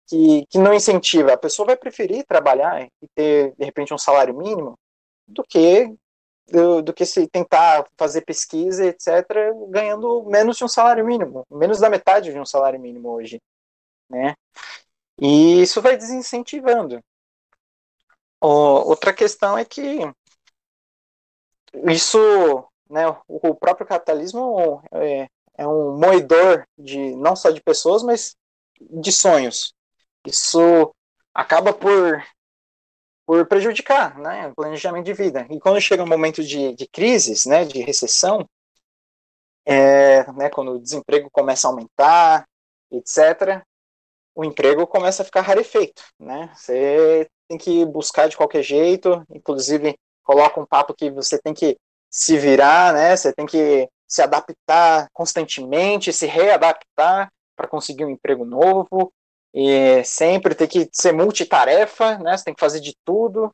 [0.07, 1.33] que, que não incentiva?
[1.33, 4.79] A pessoa vai preferir trabalhar e ter de repente um salário mínimo
[5.27, 5.93] do que
[6.47, 9.27] do, do, que se tentar fazer pesquisa etc
[9.71, 13.41] ganhando menos de um salário mínimo menos da metade de um salário mínimo hoje
[14.09, 14.37] né?
[15.21, 17.03] E isso vai desincentivando.
[18.41, 20.01] Outra questão é que
[21.89, 22.19] isso,
[22.89, 28.37] né, o próprio capitalismo é, é um moedor de não só de pessoas, mas
[28.81, 29.75] de sonhos.
[30.27, 30.95] Isso
[31.35, 32.23] acaba por
[33.25, 35.47] por prejudicar né, o planejamento de vida.
[35.49, 38.47] E quando chega um momento de, de crises, né, de recessão,
[39.65, 42.47] é, né, quando o desemprego começa a aumentar,
[42.91, 43.63] etc.,
[44.35, 46.03] o emprego começa a ficar rarefeito.
[46.19, 46.53] Né?
[46.55, 51.77] Você tem que buscar de qualquer jeito, inclusive coloca um papo que você tem que
[52.11, 53.17] se virar, né?
[53.17, 59.13] Você tem que se adaptar constantemente, se readaptar para conseguir um emprego novo.
[59.55, 62.37] E sempre tem que ser multitarefa, né?
[62.37, 63.51] Você tem que fazer de tudo.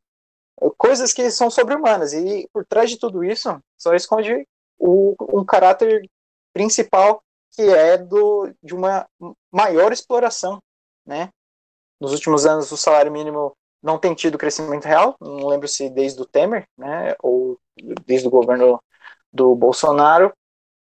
[0.77, 2.13] Coisas que são sobre-humanas.
[2.13, 4.47] E por trás de tudo isso, só esconde
[4.79, 6.09] o, um caráter
[6.53, 9.09] principal que é do, de uma
[9.51, 10.63] maior exploração,
[11.05, 11.31] né?
[12.01, 16.21] Nos últimos anos, o salário mínimo não tem tido crescimento real, não lembro se desde
[16.21, 17.59] o Temer, né, ou
[18.07, 18.83] desde o governo
[19.33, 20.33] do Bolsonaro,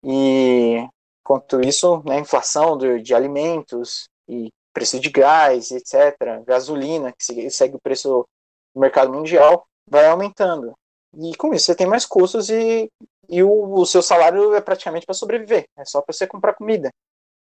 [0.04, 0.88] e
[1.23, 7.75] quanto isso, né, inflação de, de alimentos e preço de gás, etc., gasolina, que segue
[7.75, 8.25] o preço
[8.73, 10.73] do mercado mundial, vai aumentando.
[11.13, 12.89] E com isso você tem mais custos e,
[13.28, 16.89] e o, o seu salário é praticamente para sobreviver, é só para você comprar comida,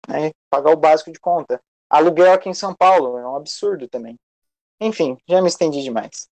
[0.08, 1.60] né, pagar o básico de conta.
[1.90, 4.16] Aluguel aqui em São Paulo é um absurdo também.
[4.80, 6.28] Enfim, já me estendi demais.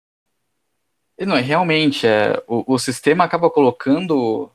[1.19, 4.51] Não, realmente, é, o, o sistema acaba colocando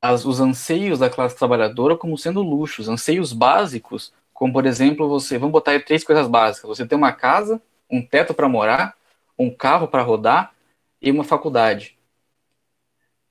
[0.00, 5.38] as, os anseios da classe trabalhadora como sendo luxos, anseios básicos, como por exemplo, você,
[5.38, 8.94] vamos botar aí três coisas básicas: você tem uma casa, um teto para morar,
[9.38, 10.52] um carro para rodar
[11.00, 11.96] e uma faculdade.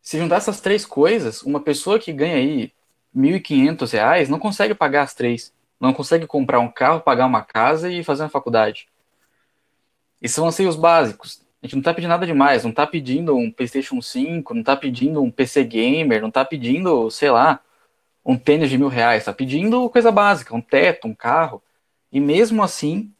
[0.02, 2.74] Se juntar essas três coisas, uma pessoa que ganha aí
[3.13, 5.54] R$ 1.500 não consegue pagar as três.
[5.80, 8.88] Não consegue comprar um carro, pagar uma casa e fazer uma faculdade.
[10.25, 11.39] E são anseios básicos.
[11.61, 14.75] A gente não está pedindo nada demais, não está pedindo um PlayStation 5, não está
[14.75, 17.59] pedindo um PC gamer, não está pedindo, sei lá,
[18.25, 21.61] um tênis de mil reais, está pedindo coisa básica, um teto, um carro.
[22.11, 23.13] E mesmo assim,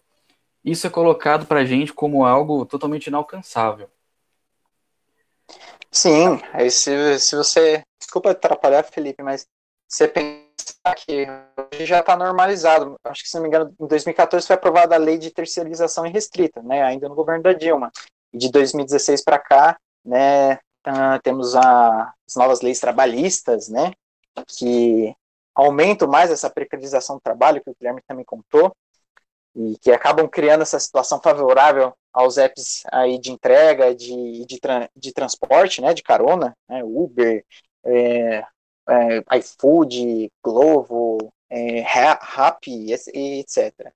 [0.64, 3.88] isso é colocado para a gente como algo totalmente inalcançável.
[5.92, 7.84] Sim, aí se, se você.
[8.00, 9.46] Desculpa atrapalhar, Felipe, mas
[9.88, 10.45] você pensa
[10.94, 11.26] que
[11.86, 12.96] já está normalizado.
[13.04, 16.62] Acho que, se não me engano, em 2014 foi aprovada a lei de terceirização irrestrita,
[16.62, 17.92] né, ainda no governo da Dilma.
[18.34, 23.92] E de 2016 para cá, né, tá, temos a, as novas leis trabalhistas, né,
[24.48, 25.16] que
[25.56, 28.76] aumentam mais essa precarização do trabalho, que o Guilherme também contou,
[29.56, 34.60] e que acabam criando essa situação favorável aos apps aí de entrega, de, de,
[34.96, 37.44] de transporte, né, de carona, né, Uber,
[37.86, 38.46] é,
[38.90, 41.84] é, iFood, Glovo, é,
[43.14, 43.92] etc.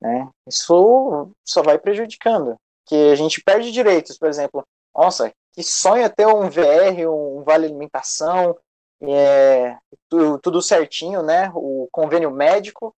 [0.00, 0.28] Né?
[0.46, 4.64] Isso só vai prejudicando, que a gente perde direitos, por exemplo,
[4.94, 8.56] nossa, que sonho ter um VR, um vale alimentação,
[9.00, 9.76] é,
[10.08, 11.50] tudo, tudo, certinho, né?
[11.54, 12.94] O convênio médico.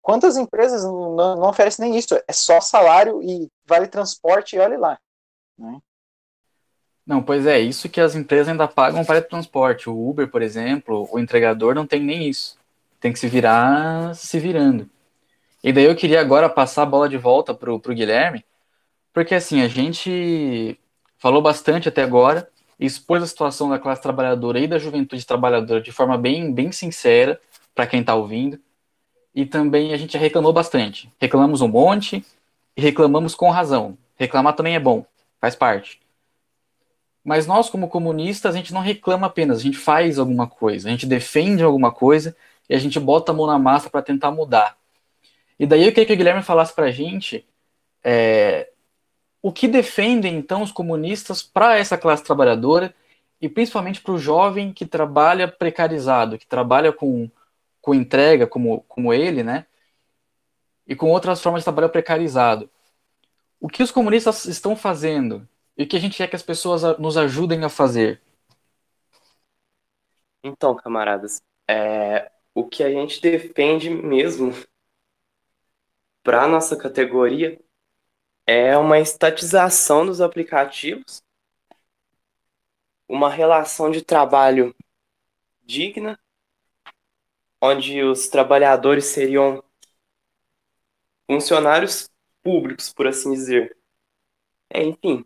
[0.00, 2.14] Quantas empresas não, não oferecem nem isso?
[2.26, 4.98] É só salário e vale transporte e olhe lá.
[5.58, 5.78] Né?
[7.10, 9.90] Não, pois é, isso que as empresas ainda pagam para transporte.
[9.90, 12.56] O Uber, por exemplo, o entregador não tem nem isso.
[13.00, 14.88] Tem que se virar se virando.
[15.60, 18.44] E daí eu queria agora passar a bola de volta pro, pro Guilherme,
[19.12, 20.78] porque assim, a gente
[21.18, 25.90] falou bastante até agora, expôs a situação da classe trabalhadora e da juventude trabalhadora de
[25.90, 27.40] forma bem, bem sincera
[27.74, 28.56] para quem está ouvindo.
[29.34, 31.12] E também a gente reclamou bastante.
[31.20, 32.24] Reclamamos um monte
[32.76, 33.98] e reclamamos com razão.
[34.16, 35.04] Reclamar também é bom,
[35.40, 35.98] faz parte.
[37.24, 40.90] Mas nós, como comunistas, a gente não reclama apenas, a gente faz alguma coisa, a
[40.90, 42.34] gente defende alguma coisa
[42.68, 44.76] e a gente bota a mão na massa para tentar mudar.
[45.58, 47.46] E daí eu queria que o Guilherme falasse para a gente
[48.02, 48.70] é,
[49.42, 52.94] o que defendem então os comunistas para essa classe trabalhadora
[53.40, 57.30] e principalmente para o jovem que trabalha precarizado, que trabalha com,
[57.80, 59.66] com entrega, como, como ele, né?
[60.86, 62.68] E com outras formas de trabalho precarizado.
[63.60, 65.46] O que os comunistas estão fazendo
[65.80, 68.20] e o que a gente quer que as pessoas nos ajudem a fazer?
[70.44, 74.52] Então, camaradas, é, o que a gente defende mesmo
[76.22, 77.58] para nossa categoria
[78.46, 81.22] é uma estatização dos aplicativos
[83.08, 84.76] uma relação de trabalho
[85.62, 86.20] digna,
[87.58, 89.64] onde os trabalhadores seriam
[91.26, 92.10] funcionários
[92.42, 93.76] públicos, por assim dizer.
[94.68, 95.24] É, enfim,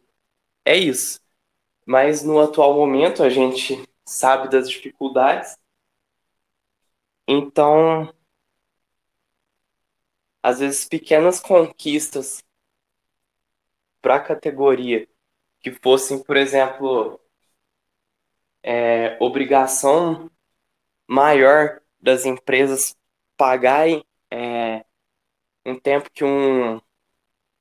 [0.64, 1.20] é isso.
[1.86, 5.56] Mas no atual momento a gente sabe das dificuldades.
[7.26, 8.12] Então,
[10.42, 12.44] às vezes pequenas conquistas
[14.00, 15.08] para a categoria
[15.60, 17.18] que fossem, por exemplo,
[18.62, 20.30] é, obrigação
[21.06, 22.96] maior das empresas
[23.36, 24.84] pagarem é,
[25.64, 26.78] um tempo que um,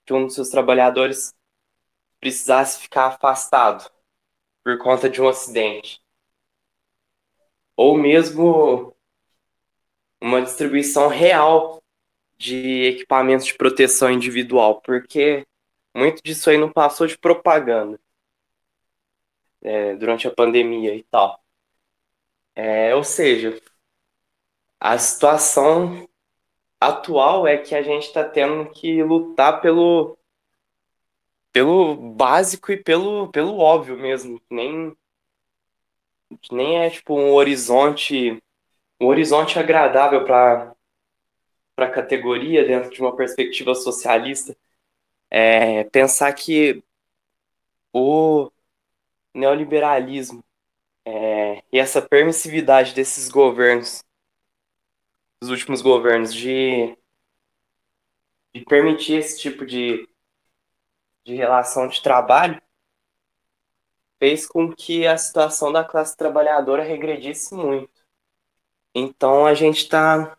[0.05, 1.33] que um dos seus trabalhadores
[2.23, 3.91] precisasse ficar afastado
[4.63, 6.01] por conta de um acidente.
[7.75, 8.95] Ou mesmo
[10.21, 11.83] uma distribuição real
[12.37, 15.45] de equipamentos de proteção individual, porque
[15.93, 17.99] muito disso aí não passou de propaganda
[19.61, 21.43] é, durante a pandemia e tal.
[22.55, 23.61] É, ou seja,
[24.79, 26.07] a situação
[26.79, 30.17] atual é que a gente está tendo que lutar pelo
[31.53, 34.95] pelo básico e pelo, pelo óbvio mesmo, nem
[36.51, 38.41] nem é tipo um horizonte
[38.99, 40.75] um horizonte agradável para
[41.75, 44.55] para a categoria dentro de uma perspectiva socialista.
[45.29, 46.83] É, pensar que
[47.91, 48.51] o
[49.33, 50.43] neoliberalismo
[51.05, 54.03] é, e essa permissividade desses governos,
[55.41, 56.95] dos últimos governos, de,
[58.53, 60.07] de permitir esse tipo de,
[61.23, 62.61] de relação de trabalho,
[64.19, 68.03] fez com que a situação da classe trabalhadora regredisse muito.
[68.95, 70.37] Então a gente está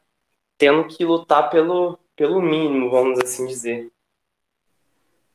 [0.57, 3.90] tendo que lutar pelo, pelo mínimo, vamos assim dizer.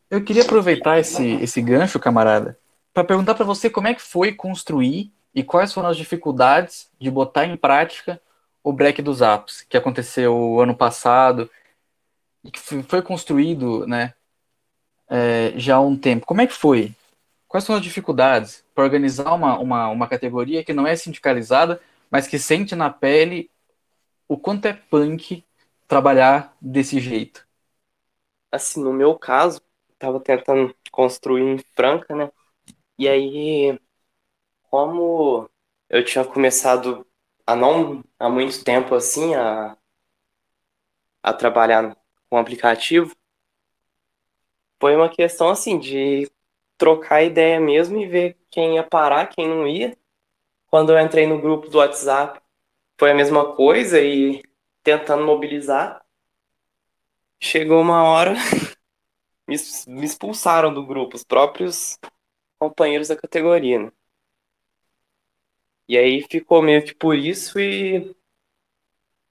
[0.10, 2.58] Eu queria aproveitar esse, esse gancho, camarada,
[2.94, 7.12] para perguntar para você como é que foi construir e quais foram as dificuldades de
[7.12, 8.20] botar em prática
[8.64, 11.50] o break dos apps, que aconteceu ano passado
[12.44, 14.14] e que foi construído né,
[15.10, 16.26] é, já há um tempo.
[16.26, 16.94] Como é que foi?
[17.48, 22.28] Quais são as dificuldades para organizar uma, uma, uma categoria que não é sindicalizada, mas
[22.28, 23.50] que sente na pele
[24.28, 25.44] o quanto é punk
[25.88, 27.46] trabalhar desse jeito?
[28.52, 29.62] Assim, no meu caso,
[29.94, 32.32] estava tentando construir em Franca, né?
[32.98, 33.80] E aí,
[34.70, 35.50] como
[35.90, 37.06] eu tinha começado
[37.46, 39.78] há não há muito tempo assim a,
[41.24, 41.96] a trabalhar
[42.30, 43.16] com aplicativo,
[44.80, 46.30] foi uma questão assim de
[46.78, 49.98] trocar ideia mesmo e ver quem ia parar, quem não ia.
[50.68, 52.40] Quando eu entrei no grupo do WhatsApp,
[52.98, 54.42] foi a mesma coisa e
[54.82, 56.04] tentando mobilizar.
[57.42, 58.34] Chegou uma hora,
[59.48, 62.00] me expulsaram do grupo, os próprios
[62.58, 63.92] companheiros da categoria, né?
[65.88, 68.16] E aí ficou meio que por isso e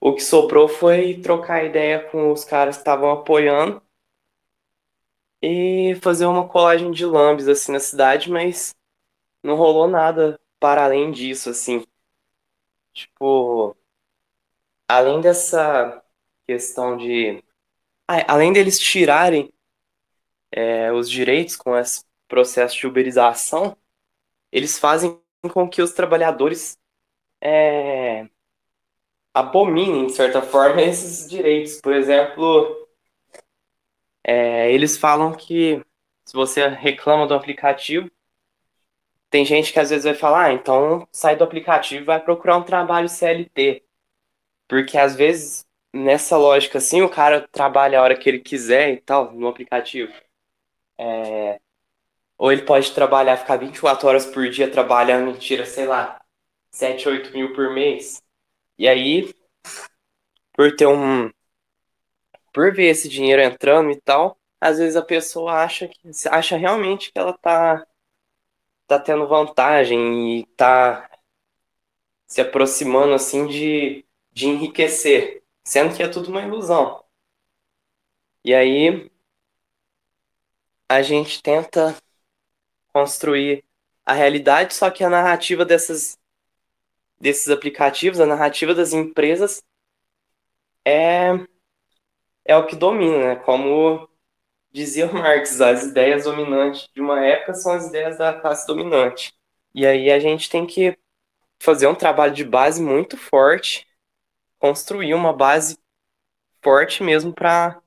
[0.01, 3.81] o que sobrou foi trocar ideia com os caras que estavam apoiando
[5.43, 8.75] e fazer uma colagem de lambes assim na cidade, mas
[9.43, 11.85] não rolou nada para além disso, assim.
[12.93, 13.77] Tipo,
[14.89, 16.03] além dessa
[16.47, 17.43] questão de.
[18.07, 19.53] Além deles tirarem
[20.51, 23.77] é, os direitos com esse processo de uberização,
[24.51, 25.21] eles fazem
[25.53, 26.79] com que os trabalhadores
[27.41, 28.29] é,
[29.33, 31.81] abominem, de certa forma, esses direitos.
[31.81, 32.88] Por exemplo,
[34.29, 35.83] é, eles falam que
[36.23, 38.11] se você reclama do aplicativo,
[39.31, 42.59] tem gente que às vezes vai falar, ah, então sai do aplicativo e vai procurar
[42.59, 43.83] um trabalho CLT.
[44.69, 48.99] Porque às vezes, nessa lógica assim, o cara trabalha a hora que ele quiser e
[48.99, 50.13] tal, no aplicativo.
[50.99, 51.59] É...
[52.39, 56.21] Ou ele pode trabalhar, ficar 24 horas por dia trabalhando, tira, sei lá,
[56.71, 58.23] 7, 8 mil por mês.
[58.79, 59.35] E aí,
[60.53, 61.31] por ter um.
[62.59, 67.13] Por ver esse dinheiro entrando e tal, às vezes a pessoa acha que acha realmente
[67.13, 67.87] que ela tá
[68.85, 71.09] tá tendo vantagem e tá
[72.27, 77.05] se aproximando assim de, de enriquecer, sendo que é tudo uma ilusão.
[78.45, 79.09] E aí
[80.89, 81.97] a gente tenta
[82.93, 83.65] construir
[84.05, 86.19] a realidade, só que a narrativa dessas
[87.21, 89.63] desses aplicativos, a narrativa das empresas
[90.85, 91.47] é
[92.49, 93.37] é o que domina, né?
[93.37, 94.09] Como
[94.73, 99.35] dizia Marx, as ideias dominantes de uma época são as ideias da classe dominante.
[99.75, 100.99] E aí a gente tem que
[101.61, 103.87] fazer um trabalho de base muito forte,
[104.59, 105.79] construir uma base
[106.63, 107.81] forte mesmo para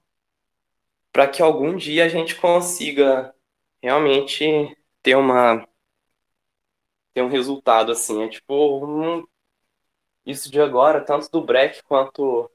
[1.12, 3.36] para que algum dia a gente consiga
[3.82, 5.68] realmente ter uma
[7.14, 8.24] ter um resultado assim.
[8.24, 9.26] É tipo um,
[10.26, 12.50] isso de agora, tanto do break quanto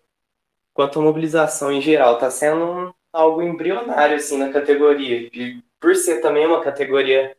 [0.77, 5.31] quanto a mobilização em geral, tá sendo algo embrionário assim na categoria.
[5.35, 7.37] E por ser também uma categoria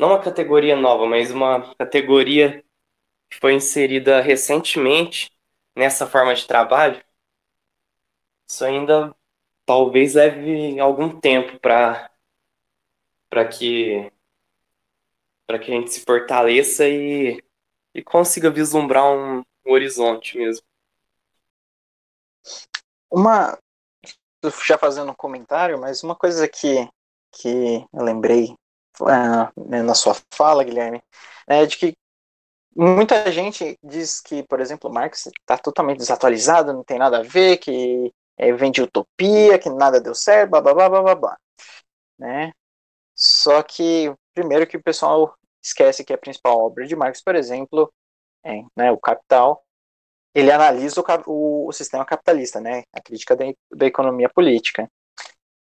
[0.00, 2.64] não uma categoria nova, mas uma categoria
[3.30, 5.30] que foi inserida recentemente
[5.76, 7.02] nessa forma de trabalho,
[8.48, 9.14] isso ainda
[9.66, 12.10] talvez leve algum tempo para
[13.28, 14.10] para que
[15.46, 17.42] para que a gente se fortaleça e,
[17.94, 20.66] e consiga vislumbrar um, um horizonte mesmo.
[23.16, 23.58] Uma
[24.66, 26.86] já fazendo um comentário, mas uma coisa que
[27.32, 28.54] que eu lembrei
[29.00, 31.02] uh, na sua fala, Guilherme,
[31.46, 31.94] é de que
[32.74, 37.56] muita gente diz que, por exemplo, Marx está totalmente desatualizado, não tem nada a ver,
[37.56, 41.38] que é, vem de utopia, que nada deu certo, blá blá blá blá blá, blá
[42.18, 42.52] né?
[43.14, 47.92] Só que, primeiro que o pessoal esquece que a principal obra de Marx, por exemplo,
[48.44, 49.65] é né, o Capital,
[50.36, 54.86] ele analisa o, o, sistema capitalista, né, a crítica da, da economia política.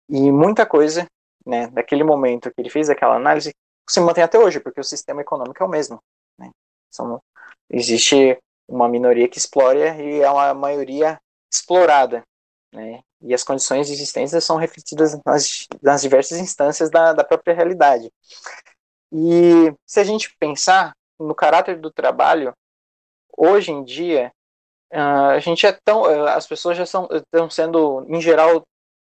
[0.08, 1.06] E muita coisa,
[1.46, 3.54] né, daquele momento que ele fez aquela análise,
[3.88, 6.02] se mantém até hoje, porque o sistema econômico é o mesmo.
[6.36, 6.50] Né?
[6.90, 7.22] São,
[7.70, 8.36] existe
[8.66, 11.16] uma minoria que explora e é uma maioria
[11.48, 12.24] explorada.
[12.74, 13.02] Né?
[13.20, 18.10] E as condições de existência são refletidas nas, nas diversas instâncias da, da própria realidade.
[19.12, 22.52] E se a gente pensar no caráter do trabalho,
[23.36, 24.32] hoje em dia,
[24.90, 28.62] a gente é tão, uh, as pessoas já são, estão sendo, em geral,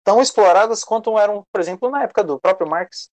[0.03, 3.09] tão exploradas quanto eram, por exemplo, na época do próprio Marx,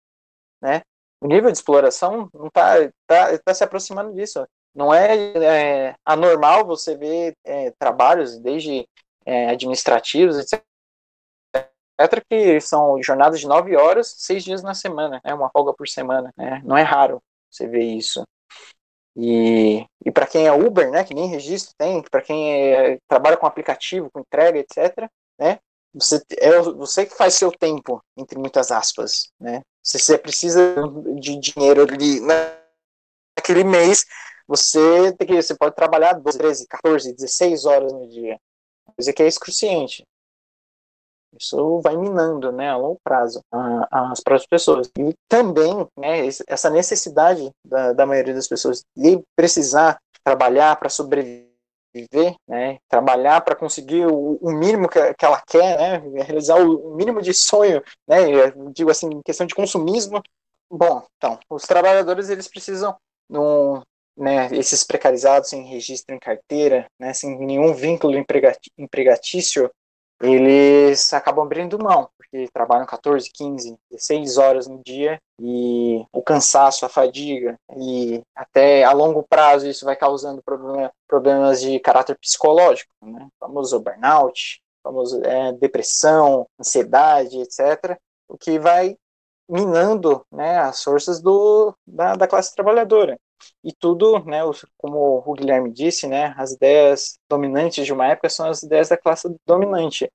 [0.61, 0.83] né?
[1.21, 4.47] O nível de exploração está tá, tá se aproximando disso.
[4.75, 8.87] Não é, é anormal você ver é, trabalhos, desde
[9.27, 10.65] é, administrativos, etc.,
[12.31, 16.33] que são jornadas de nove horas, seis dias na semana, né, uma folga por semana.
[16.37, 18.23] Né, não é raro você ver isso.
[19.17, 23.37] E, e para quem é Uber, né, que nem registro tem, para quem é, trabalha
[23.37, 25.09] com aplicativo, com entrega, etc.,
[25.39, 25.59] né,
[25.93, 29.31] você, é você que faz seu tempo, entre muitas aspas.
[29.39, 30.75] Né, se você precisa
[31.19, 34.05] de dinheiro ali naquele mês,
[34.47, 38.39] você tem que você pode trabalhar 12, 13, 14, 16 horas no dia.
[38.97, 40.05] Coisa que é excruciante.
[41.39, 43.41] Isso vai minando, né, a longo prazo,
[43.91, 44.91] as próprias pessoas.
[44.99, 51.47] E também, né, essa necessidade da, da maioria das pessoas de precisar trabalhar para sobreviver,
[52.49, 57.23] né, trabalhar para conseguir o, o mínimo que, que, ela quer, né, realizar o mínimo
[57.23, 60.21] de sonho, né, digo assim, questão de consumismo.
[60.71, 62.97] Bom, então, os trabalhadores eles precisam
[63.29, 63.83] num,
[64.17, 68.15] né, esses precarizados sem registro em carteira, né, sem nenhum vínculo
[68.77, 69.71] empregatício,
[70.21, 76.85] eles acabam abrindo mão, porque trabalham 14, 15, 16 horas no dia e o cansaço,
[76.85, 82.93] a fadiga e até a longo prazo isso vai causando problema, problemas de caráter psicológico,
[83.03, 83.29] né?
[83.39, 87.99] famoso burnout, famoso é, depressão, ansiedade, etc.
[88.29, 88.97] O que vai
[89.49, 93.19] minando né, as forças do, da, da classe trabalhadora.
[93.65, 94.41] E tudo, né,
[94.77, 98.97] como o Guilherme disse, né, as ideias dominantes de uma época são as ideias da
[98.97, 100.11] classe dominante.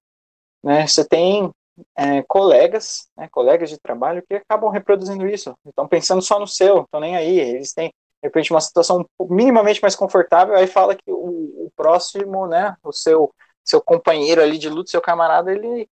[0.63, 0.87] Né?
[0.87, 1.51] Você tem
[1.95, 6.83] é, colegas, né, colegas de trabalho que acabam reproduzindo isso, estão pensando só no seu,
[6.83, 11.11] estão nem aí, eles têm de repente uma situação minimamente mais confortável, aí fala que
[11.11, 13.31] o, o próximo, né, o seu
[13.65, 15.89] seu companheiro ali de luta, seu camarada, ele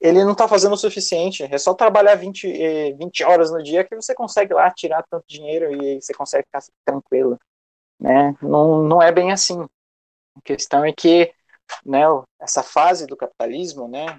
[0.00, 1.42] ele não está fazendo o suficiente.
[1.42, 5.24] É só trabalhar 20, 20 eh, horas no dia que você consegue lá tirar tanto
[5.28, 7.38] dinheiro e você consegue ficar tranquilo.
[7.98, 8.36] Né?
[8.42, 9.60] Não, não é bem assim.
[10.36, 11.32] A questão é que
[11.84, 12.02] né,
[12.40, 14.18] essa fase do capitalismo, né,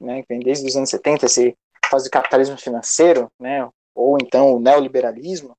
[0.00, 1.42] né, vem desde os anos 70, essa
[1.88, 5.54] fase do capitalismo financeiro, né, ou então o neoliberalismo,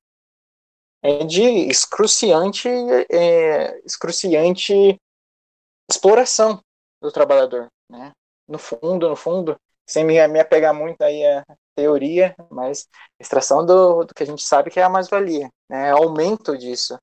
[1.02, 2.68] é de excruciante,
[3.10, 4.96] é, excruciante
[5.90, 6.62] exploração
[7.00, 8.12] do trabalhador, né?
[8.52, 11.44] No fundo, no fundo, sem me, me apegar muito aí a
[11.74, 12.86] teoria, mas
[13.18, 15.90] extração do, do que a gente sabe que é a mais-valia, né?
[15.90, 16.96] aumento disso.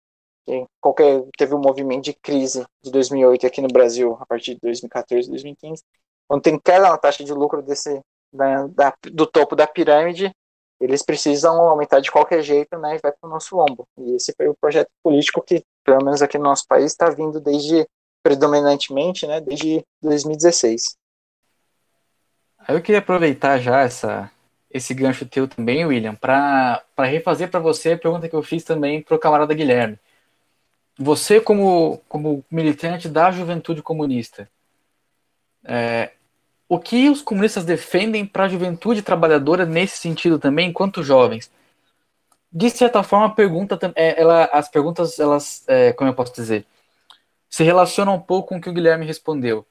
[0.79, 5.29] qualquer, teve um movimento de crise de 2008 aqui no Brasil, a partir de 2014,
[5.29, 5.83] 2015,
[6.27, 7.99] quando tem queda na taxa de lucro desse,
[8.31, 10.31] da, da, do topo da pirâmide,
[10.79, 13.85] eles precisam aumentar de qualquer jeito, né, e vai para o nosso ombro.
[13.97, 17.39] E esse foi o projeto político que, pelo menos aqui no nosso país, está vindo
[17.41, 17.85] desde,
[18.23, 20.95] predominantemente, né, desde 2016.
[22.69, 24.31] Eu queria aproveitar já essa,
[24.71, 29.01] esse gancho teu também, William, para refazer para você a pergunta que eu fiz também
[29.01, 29.99] para o camarada Guilherme.
[30.97, 34.49] Você, como, como militante da juventude comunista,
[35.63, 36.11] é,
[36.67, 41.51] o que os comunistas defendem para a juventude trabalhadora nesse sentido também, enquanto jovens?
[42.51, 46.65] de certa forma, a pergunta, é, ela, as perguntas, elas, é, como eu posso dizer,
[47.49, 49.65] se relacionam um pouco com o que o Guilherme respondeu.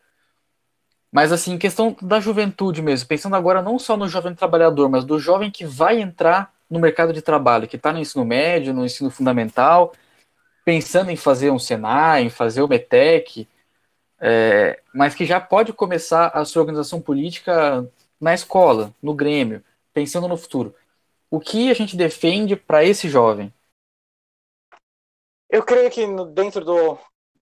[1.11, 5.19] Mas, assim, questão da juventude mesmo, pensando agora não só no jovem trabalhador, mas do
[5.19, 9.11] jovem que vai entrar no mercado de trabalho, que está no ensino médio, no ensino
[9.11, 9.95] fundamental,
[10.65, 13.49] pensando em fazer um Senai, em fazer o METEC,
[14.21, 17.89] é, mas que já pode começar a sua organização política
[18.21, 20.75] na escola, no Grêmio, pensando no futuro.
[21.31, 23.53] O que a gente defende para esse jovem?
[25.49, 26.99] Eu creio que dentro do,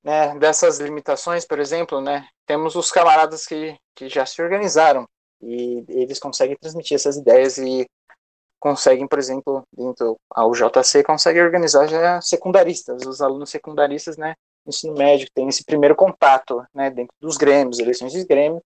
[0.07, 5.05] né, dessas limitações, por exemplo, né, temos os camaradas que, que já se organizaram
[5.43, 7.85] e eles conseguem transmitir essas ideias e
[8.61, 14.95] conseguem, por exemplo, dentro ao JC, conseguem organizar já secundaristas, os alunos secundaristas, né, ensino
[14.95, 18.63] médio, tem esse primeiro contato, né, dentro dos grêmios, eleições de grêmio,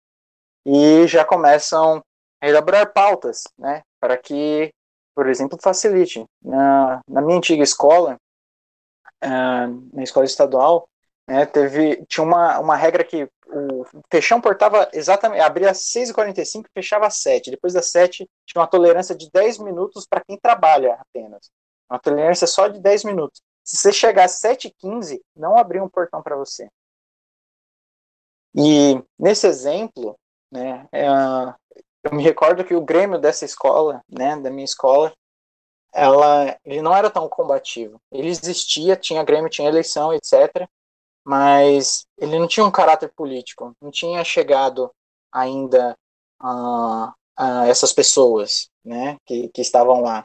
[0.67, 2.03] e já começam
[2.39, 4.71] a elaborar pautas, né, para que,
[5.15, 6.23] por exemplo, facilite.
[6.43, 8.19] Na, na minha antiga escola,
[9.25, 10.90] uh, na escola estadual,
[11.31, 16.73] né, teve, tinha uma, uma regra que o fechão portava exatamente, abria às 6h45 e
[16.75, 20.95] fechava às 7 Depois das 7 tinha uma tolerância de 10 minutos para quem trabalha
[20.95, 21.49] apenas.
[21.89, 23.41] Uma tolerância só de 10 minutos.
[23.65, 26.69] Se você chegar às 7h15, não abriu um portão para você.
[28.53, 30.19] E nesse exemplo,
[30.51, 35.13] né, é, eu me recordo que o Grêmio dessa escola, né, da minha escola,
[35.95, 38.01] ela, ele não era tão combativo.
[38.11, 40.69] Ele existia, tinha Grêmio, tinha eleição, etc
[41.31, 44.91] mas ele não tinha um caráter político, não tinha chegado
[45.31, 45.97] ainda
[46.41, 50.25] a, a essas pessoas, né, que, que estavam lá.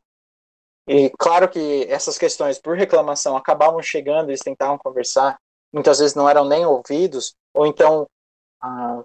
[0.87, 5.37] E claro que essas questões por reclamação acabavam chegando, eles tentavam conversar,
[5.71, 8.07] muitas vezes não eram nem ouvidos, ou então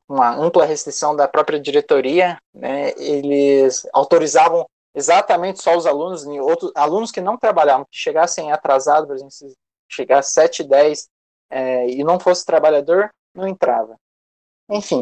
[0.09, 7.11] uma ampla restrição da própria diretoria, né, eles autorizavam exatamente só os alunos, outros alunos
[7.11, 9.53] que não trabalhavam, que chegassem atrasados, por exemplo, se
[9.87, 11.11] chegar às 7 10
[11.51, 13.97] é, e não fosse trabalhador, não entrava.
[14.69, 15.01] Enfim,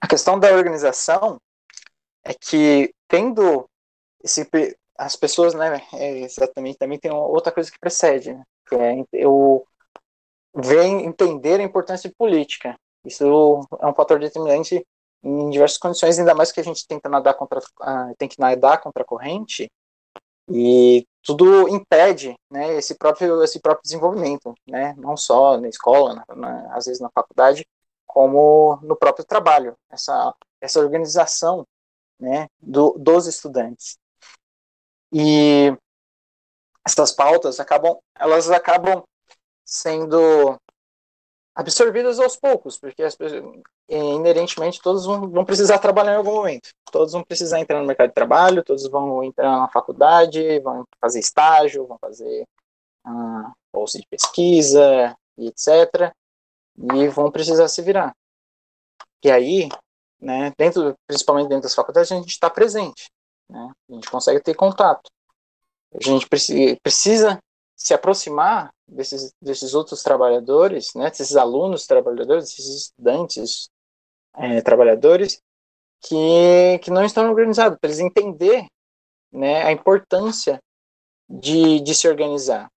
[0.00, 1.40] a questão da organização
[2.24, 3.68] é que tendo
[4.22, 4.48] esse,
[4.96, 9.66] as pessoas, né, é, exatamente, também tem outra coisa que precede, né, que é eu
[10.54, 12.76] vem entender a importância de política.
[13.04, 13.24] Isso
[13.80, 14.84] é um fator determinante
[15.22, 18.80] em diversas condições, ainda mais que a gente tenta nadar contra, uh, tem que nadar
[18.80, 19.70] contra a corrente,
[20.50, 26.34] e tudo impede né, esse, próprio, esse próprio desenvolvimento, né, não só na escola, na,
[26.34, 27.66] na, às vezes na faculdade,
[28.06, 31.66] como no próprio trabalho, essa, essa organização
[32.18, 33.98] né, do, dos estudantes.
[35.12, 35.76] E
[36.86, 39.02] essas pautas acabam, elas acabam
[39.66, 40.58] sendo
[41.58, 43.42] absorvidas aos poucos, porque as pessoas,
[43.88, 46.68] inerentemente todos vão, vão, precisar trabalhar em algum momento.
[46.92, 51.18] Todos vão precisar entrar no mercado de trabalho, todos vão entrar na faculdade, vão fazer
[51.18, 52.46] estágio, vão fazer
[53.04, 56.14] ah, bolsa de pesquisa etc.
[56.94, 58.14] E vão precisar se virar.
[59.24, 59.68] E aí,
[60.20, 63.10] né, dentro, principalmente dentro das faculdades, a gente está presente.
[63.50, 63.72] Né?
[63.90, 65.10] A gente consegue ter contato.
[65.92, 67.40] A gente precisa
[67.76, 73.68] se aproximar desses, desses outros trabalhadores, né, desses alunos trabalhadores, desses estudantes
[74.36, 75.40] é, trabalhadores
[76.00, 78.66] que, que não estão organizados, para eles entender
[79.32, 80.60] né, a importância
[81.28, 82.70] de, de se organizar.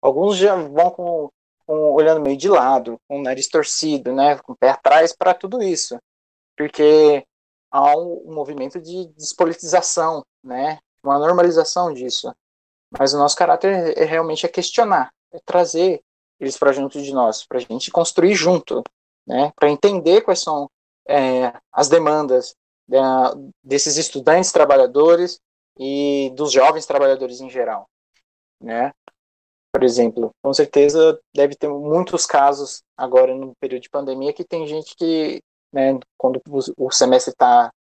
[0.00, 1.30] Alguns já vão com,
[1.66, 5.34] com, olhando meio de lado, com o nariz torcido, né, com o pé atrás para
[5.34, 5.98] tudo isso,
[6.56, 7.24] porque
[7.70, 12.32] há um, um movimento de despolitização, né, uma normalização disso.
[12.98, 15.12] Mas o nosso caráter é, realmente é questionar,
[15.44, 16.02] trazer
[16.38, 18.82] eles para junto de nós, para a gente construir junto,
[19.26, 20.68] né, para entender quais são
[21.06, 22.54] é, as demandas
[22.90, 22.98] é,
[23.62, 25.38] desses estudantes trabalhadores
[25.78, 27.88] e dos jovens trabalhadores em geral,
[28.60, 28.92] né?
[29.72, 34.66] Por exemplo, com certeza deve ter muitos casos agora no período de pandemia que tem
[34.66, 35.40] gente que,
[35.72, 36.40] né, quando
[36.76, 37.72] o semestre tá,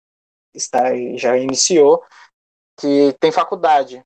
[0.55, 2.05] está já iniciou,
[2.79, 4.05] que tem faculdade,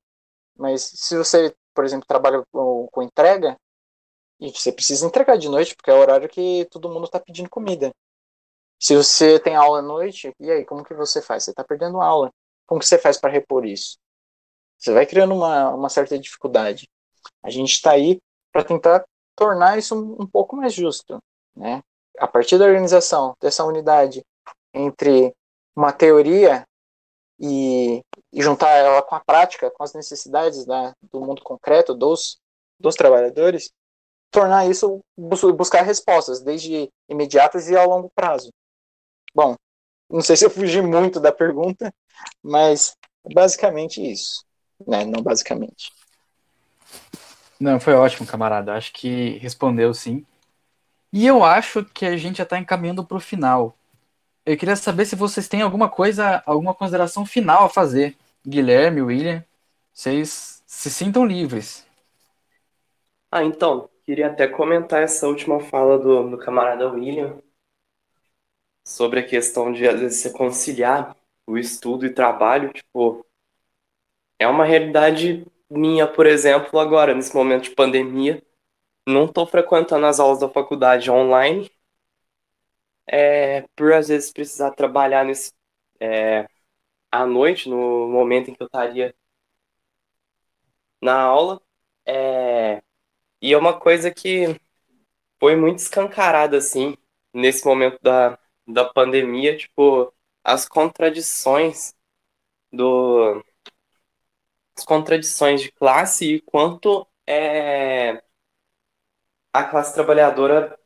[0.57, 3.57] mas se você, por exemplo, trabalha com, entrega,
[4.41, 7.49] e você precisa entregar de noite, porque é o horário que todo mundo está pedindo
[7.49, 7.93] comida.
[8.81, 11.45] Se você tem aula à noite, e aí, como que você faz?
[11.45, 12.33] Você está perdendo aula.
[12.67, 13.97] Como que você faz para repor isso?
[14.77, 16.89] Você vai criando uma, uma certa dificuldade.
[17.43, 18.21] A gente está aí
[18.51, 19.05] para tentar
[19.37, 21.23] tornar isso um, um pouco mais justo.
[21.55, 21.81] Né?
[22.19, 24.25] A partir da organização dessa unidade
[24.75, 25.33] entre
[25.77, 26.67] uma teoria
[27.39, 28.03] e,
[28.33, 32.39] e juntar ela com a prática, com as necessidades da, do mundo concreto dos,
[32.79, 33.71] dos trabalhadores,
[34.31, 38.51] tornar isso, buscar respostas, desde imediatas e ao longo prazo.
[39.35, 39.57] Bom,
[40.11, 41.93] não sei se eu fugi muito da pergunta,
[42.43, 44.45] mas é basicamente isso,
[44.87, 45.05] né?
[45.05, 45.93] Não basicamente.
[47.59, 48.75] Não, foi ótimo, camarada.
[48.75, 50.27] Acho que respondeu sim.
[51.13, 53.77] E eu acho que a gente já está encaminhando para o final.
[54.45, 58.17] Eu queria saber se vocês têm alguma coisa, alguma consideração final a fazer.
[58.45, 59.45] Guilherme, William,
[59.93, 61.87] vocês se sintam livres.
[63.31, 67.39] Ah, então, queria até comentar essa última fala do, do camarada William
[68.85, 71.17] sobre a questão de, às vezes, se conciliar
[71.47, 72.73] o estudo e trabalho.
[72.73, 73.25] Tipo,
[74.39, 78.43] é uma realidade minha, por exemplo, agora, nesse momento de pandemia.
[79.07, 81.71] Não estou frequentando as aulas da faculdade online,
[83.07, 85.53] é, por às vezes precisar trabalhar nesse,
[86.01, 86.49] é,
[87.13, 89.15] à noite, no momento em que eu estaria
[91.01, 91.61] na aula.
[92.07, 92.83] É,
[93.43, 94.61] e é uma coisa que
[95.41, 96.97] foi muito escancarada, assim,
[97.35, 100.13] nesse momento da, da pandemia, tipo,
[100.45, 101.95] as contradições
[102.73, 103.45] do
[104.77, 108.23] as contradições de classe e quanto é,
[109.53, 110.79] a classe trabalhadora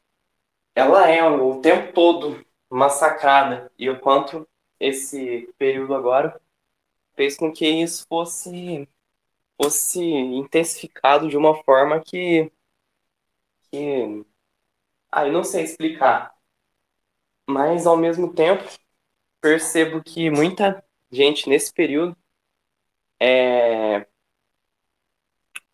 [0.77, 4.47] ela é o tempo todo massacrada e o quanto
[4.79, 6.39] esse período agora
[7.14, 8.87] fez com que isso fosse
[9.57, 12.53] fosse intensificado de uma forma que
[13.70, 14.24] que
[15.11, 16.37] ah, não sei explicar.
[17.49, 18.64] Mas ao mesmo tempo
[19.41, 22.14] percebo que muita gente nesse período
[23.18, 24.07] é,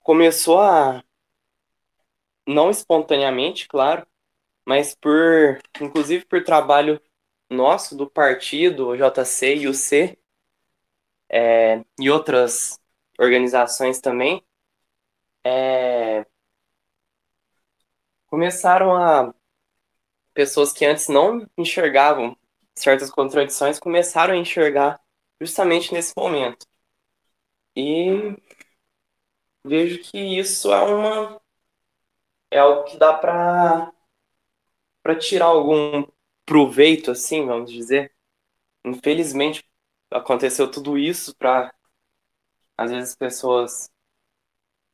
[0.01, 1.03] começou a
[2.47, 4.07] não espontaneamente, claro,
[4.65, 7.01] mas por inclusive por trabalho
[7.51, 10.19] nosso do partido, o JC e o C,
[11.29, 12.81] é, e outras
[13.19, 14.45] organizações também,
[15.45, 16.27] é,
[18.27, 19.35] começaram a
[20.35, 22.37] pessoas que antes não enxergavam
[22.75, 25.01] certas contradições começaram a enxergar
[25.41, 26.67] justamente nesse momento.
[27.77, 28.37] E
[29.65, 31.41] vejo que isso é uma
[32.51, 33.93] é algo que dá para
[35.03, 36.07] para tirar algum
[36.47, 38.13] proveito assim, vamos dizer.
[38.85, 39.65] Infelizmente
[40.11, 41.73] aconteceu tudo isso para
[42.77, 43.91] às vezes pessoas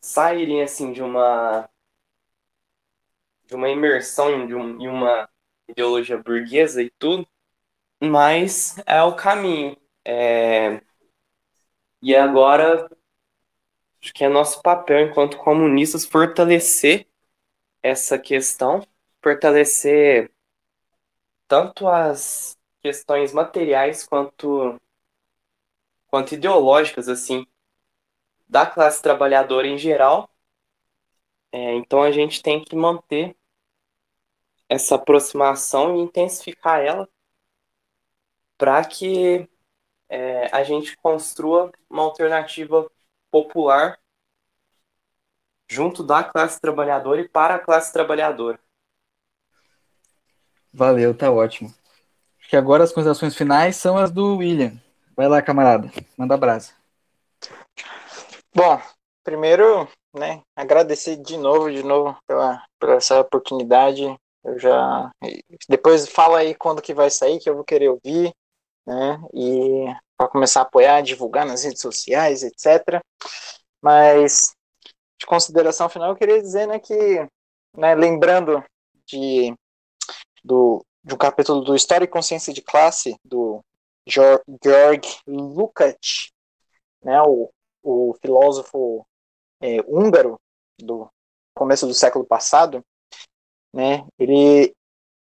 [0.01, 1.69] saírem assim de uma
[3.47, 5.29] de uma imersão de um, em uma
[5.69, 7.27] ideologia burguesa e tudo,
[8.01, 9.77] mas é o caminho.
[10.05, 10.83] É...
[12.03, 12.89] E agora
[14.03, 17.07] acho que é nosso papel enquanto comunistas fortalecer
[17.83, 18.87] essa questão,
[19.29, 20.31] fortalecer
[21.47, 24.81] tanto as questões materiais quanto
[26.07, 27.47] quanto ideológicas assim
[28.49, 30.31] da classe trabalhadora em geral.
[31.53, 33.37] É, então a gente tem que manter
[34.67, 37.07] essa aproximação e intensificar ela
[38.57, 39.47] para que
[40.09, 42.91] é, a gente construa uma alternativa
[43.31, 43.99] popular
[45.69, 48.59] junto da classe trabalhadora e para a classe trabalhadora.
[50.73, 51.73] Valeu, tá ótimo.
[52.41, 54.73] Acho que agora as considerações finais são as do William.
[55.17, 56.73] Vai lá, camarada, manda brasa.
[58.55, 58.81] Bom,
[59.25, 64.03] primeiro, né, agradecer de novo, de novo pela, pela essa oportunidade.
[64.45, 65.11] Eu já
[65.69, 68.33] depois fala aí quando que vai sair que eu vou querer ouvir,
[68.87, 69.21] né?
[69.35, 69.85] E
[70.17, 73.01] para começar a apoiar, divulgar nas redes sociais, etc.
[73.83, 74.53] Mas
[75.21, 77.27] de consideração final, eu queria dizer, né, que,
[77.77, 78.65] né, lembrando
[79.07, 79.55] de
[80.45, 83.65] do de um capítulo do História e Consciência de Classe do
[84.07, 86.31] Georg Lukács,
[87.03, 87.51] né, o,
[87.83, 89.07] o filósofo
[89.61, 90.39] é, húngaro
[90.79, 91.09] do
[91.55, 92.85] começo do século passado,
[93.73, 94.75] né, ele,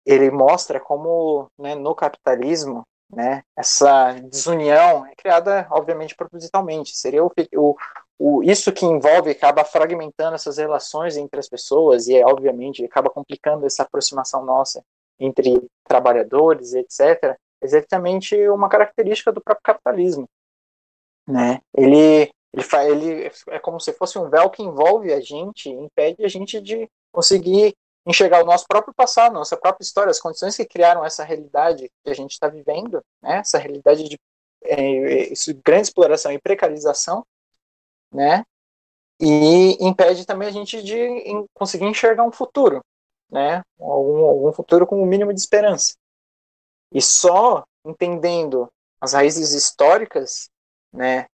[0.05, 6.97] ele mostra como né, no capitalismo né, essa desunião é criada, obviamente, propositalmente.
[6.97, 7.77] Seria o, o,
[8.19, 13.67] o, isso que envolve, acaba fragmentando essas relações entre as pessoas e, obviamente, acaba complicando
[13.67, 14.85] essa aproximação nossa
[15.19, 17.37] entre trabalhadores, etc.
[17.61, 20.29] Exatamente uma característica do próprio capitalismo.
[21.27, 21.61] Né?
[21.75, 26.29] Ele ele, ele é como se fosse um véu que envolve a gente, impede a
[26.29, 27.75] gente de conseguir
[28.07, 32.11] enxergar o nosso próprio passado, nossa própria história, as condições que criaram essa realidade que
[32.11, 33.39] a gente está vivendo, né?
[33.39, 34.19] essa realidade de
[34.65, 35.33] é,
[35.65, 37.25] grande exploração e precarização,
[38.13, 38.45] né?
[39.21, 40.97] E impede também a gente de
[41.55, 42.81] conseguir enxergar um futuro,
[43.31, 43.63] né?
[43.79, 45.95] Algum, algum futuro com o um mínimo de esperança.
[46.93, 48.69] E só entendendo
[49.01, 50.49] as raízes históricas,
[50.93, 51.27] né,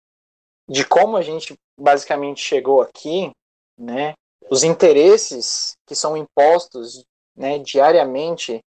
[0.69, 3.31] de como a gente basicamente chegou aqui,
[3.77, 4.15] né,
[4.51, 7.05] os interesses que são impostos
[7.37, 8.61] né, diariamente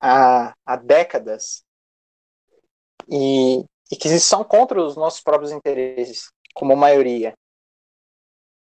[0.00, 1.62] há, há décadas
[3.08, 7.34] e, e que são contra os nossos próprios interesses, como maioria.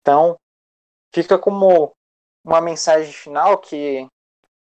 [0.09, 0.41] Então,
[1.15, 1.93] fica como
[2.43, 4.07] uma mensagem final que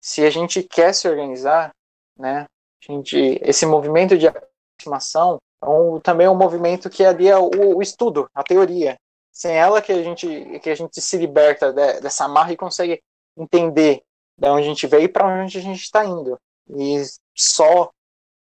[0.03, 1.71] se a gente quer se organizar,
[2.19, 2.47] né,
[2.83, 7.81] gente, esse movimento de aproximação é um, também é um movimento que alia o, o,
[7.81, 8.97] estudo, a teoria.
[9.31, 13.01] Sem ela que a gente que a gente se liberta de, dessa amarra e consegue
[13.37, 14.03] entender
[14.37, 16.37] de onde a gente veio e para onde a gente está indo.
[16.69, 17.05] E
[17.37, 17.89] só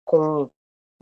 [0.07, 0.49] com,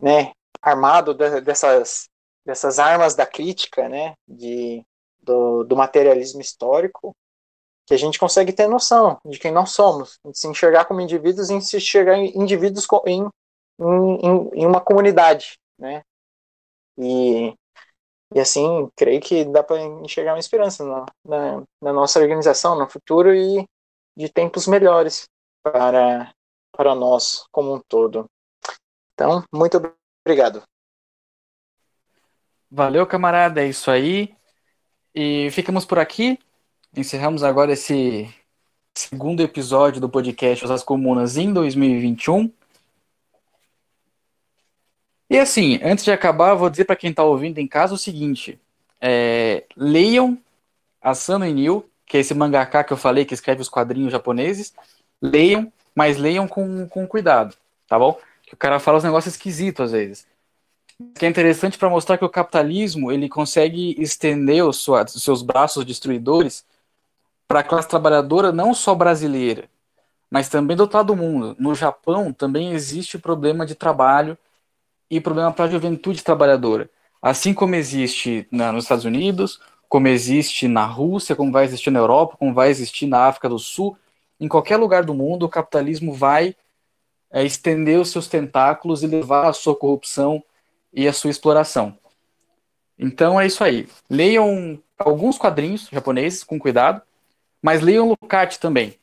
[0.01, 2.09] né, armado de, dessas
[2.45, 4.83] dessas armas da crítica, né, de
[5.31, 7.15] do, do materialismo histórico,
[7.87, 11.49] que a gente consegue ter noção de quem nós somos, de se enxergar como indivíduos
[11.49, 13.29] e se enxergar em indivíduos em,
[13.79, 16.03] em, em uma comunidade, né?
[16.97, 17.53] E,
[18.33, 22.89] e assim, creio que dá para enxergar uma esperança na, na, na, nossa organização, no
[22.89, 23.65] futuro e
[24.15, 25.25] de tempos melhores
[25.63, 26.33] para,
[26.71, 28.25] para nós como um todo.
[29.13, 29.81] Então, muito
[30.25, 30.63] obrigado.
[32.69, 34.35] Valeu, camarada, é isso aí.
[35.13, 36.39] E ficamos por aqui.
[36.95, 38.33] Encerramos agora esse
[38.93, 42.51] segundo episódio do podcast As Comunas em 2021.
[45.29, 48.59] E assim, antes de acabar, vou dizer para quem está ouvindo em casa o seguinte:
[49.01, 50.37] é, leiam
[51.01, 54.73] Asano Inil, que é esse mangaka que eu falei que escreve os quadrinhos japoneses.
[55.21, 57.55] Leiam, mas leiam com, com cuidado,
[57.87, 58.17] tá bom?
[58.43, 60.30] Que o cara fala os negócios esquisitos às vezes.
[61.15, 66.65] Que é interessante para mostrar que o capitalismo ele consegue estender os, seus braços destruidores
[67.47, 69.69] para a classe trabalhadora não só brasileira,
[70.29, 71.55] mas também do outro lado do mundo.
[71.59, 74.37] No Japão também existe problema de trabalho
[75.09, 76.89] e problema para a juventude trabalhadora.
[77.21, 82.37] Assim como existe nos Estados Unidos, como existe na Rússia, como vai existir na Europa,
[82.37, 83.97] como vai existir na África do Sul,
[84.39, 86.55] em qualquer lugar do mundo, o capitalismo vai
[87.29, 90.43] é, estender os seus tentáculos e levar a sua corrupção
[90.93, 91.97] e a sua exploração.
[92.97, 93.87] Então é isso aí.
[94.09, 97.01] Leiam alguns quadrinhos japoneses com cuidado,
[97.61, 98.99] mas leiam Lucati também.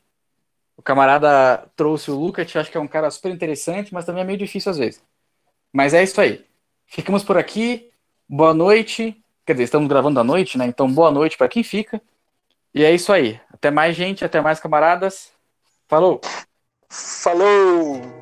[0.77, 4.25] O camarada trouxe o Lucati, acho que é um cara super interessante, mas também é
[4.25, 5.03] meio difícil às vezes.
[5.73, 6.45] Mas é isso aí.
[6.85, 7.91] Ficamos por aqui.
[8.27, 9.21] Boa noite.
[9.45, 10.65] Quer dizer, estamos gravando à noite, né?
[10.65, 12.01] Então, boa noite para quem fica.
[12.73, 13.39] E é isso aí.
[13.51, 14.23] Até mais, gente.
[14.23, 15.31] Até mais, camaradas.
[15.87, 16.21] Falou.
[16.89, 18.18] Falou.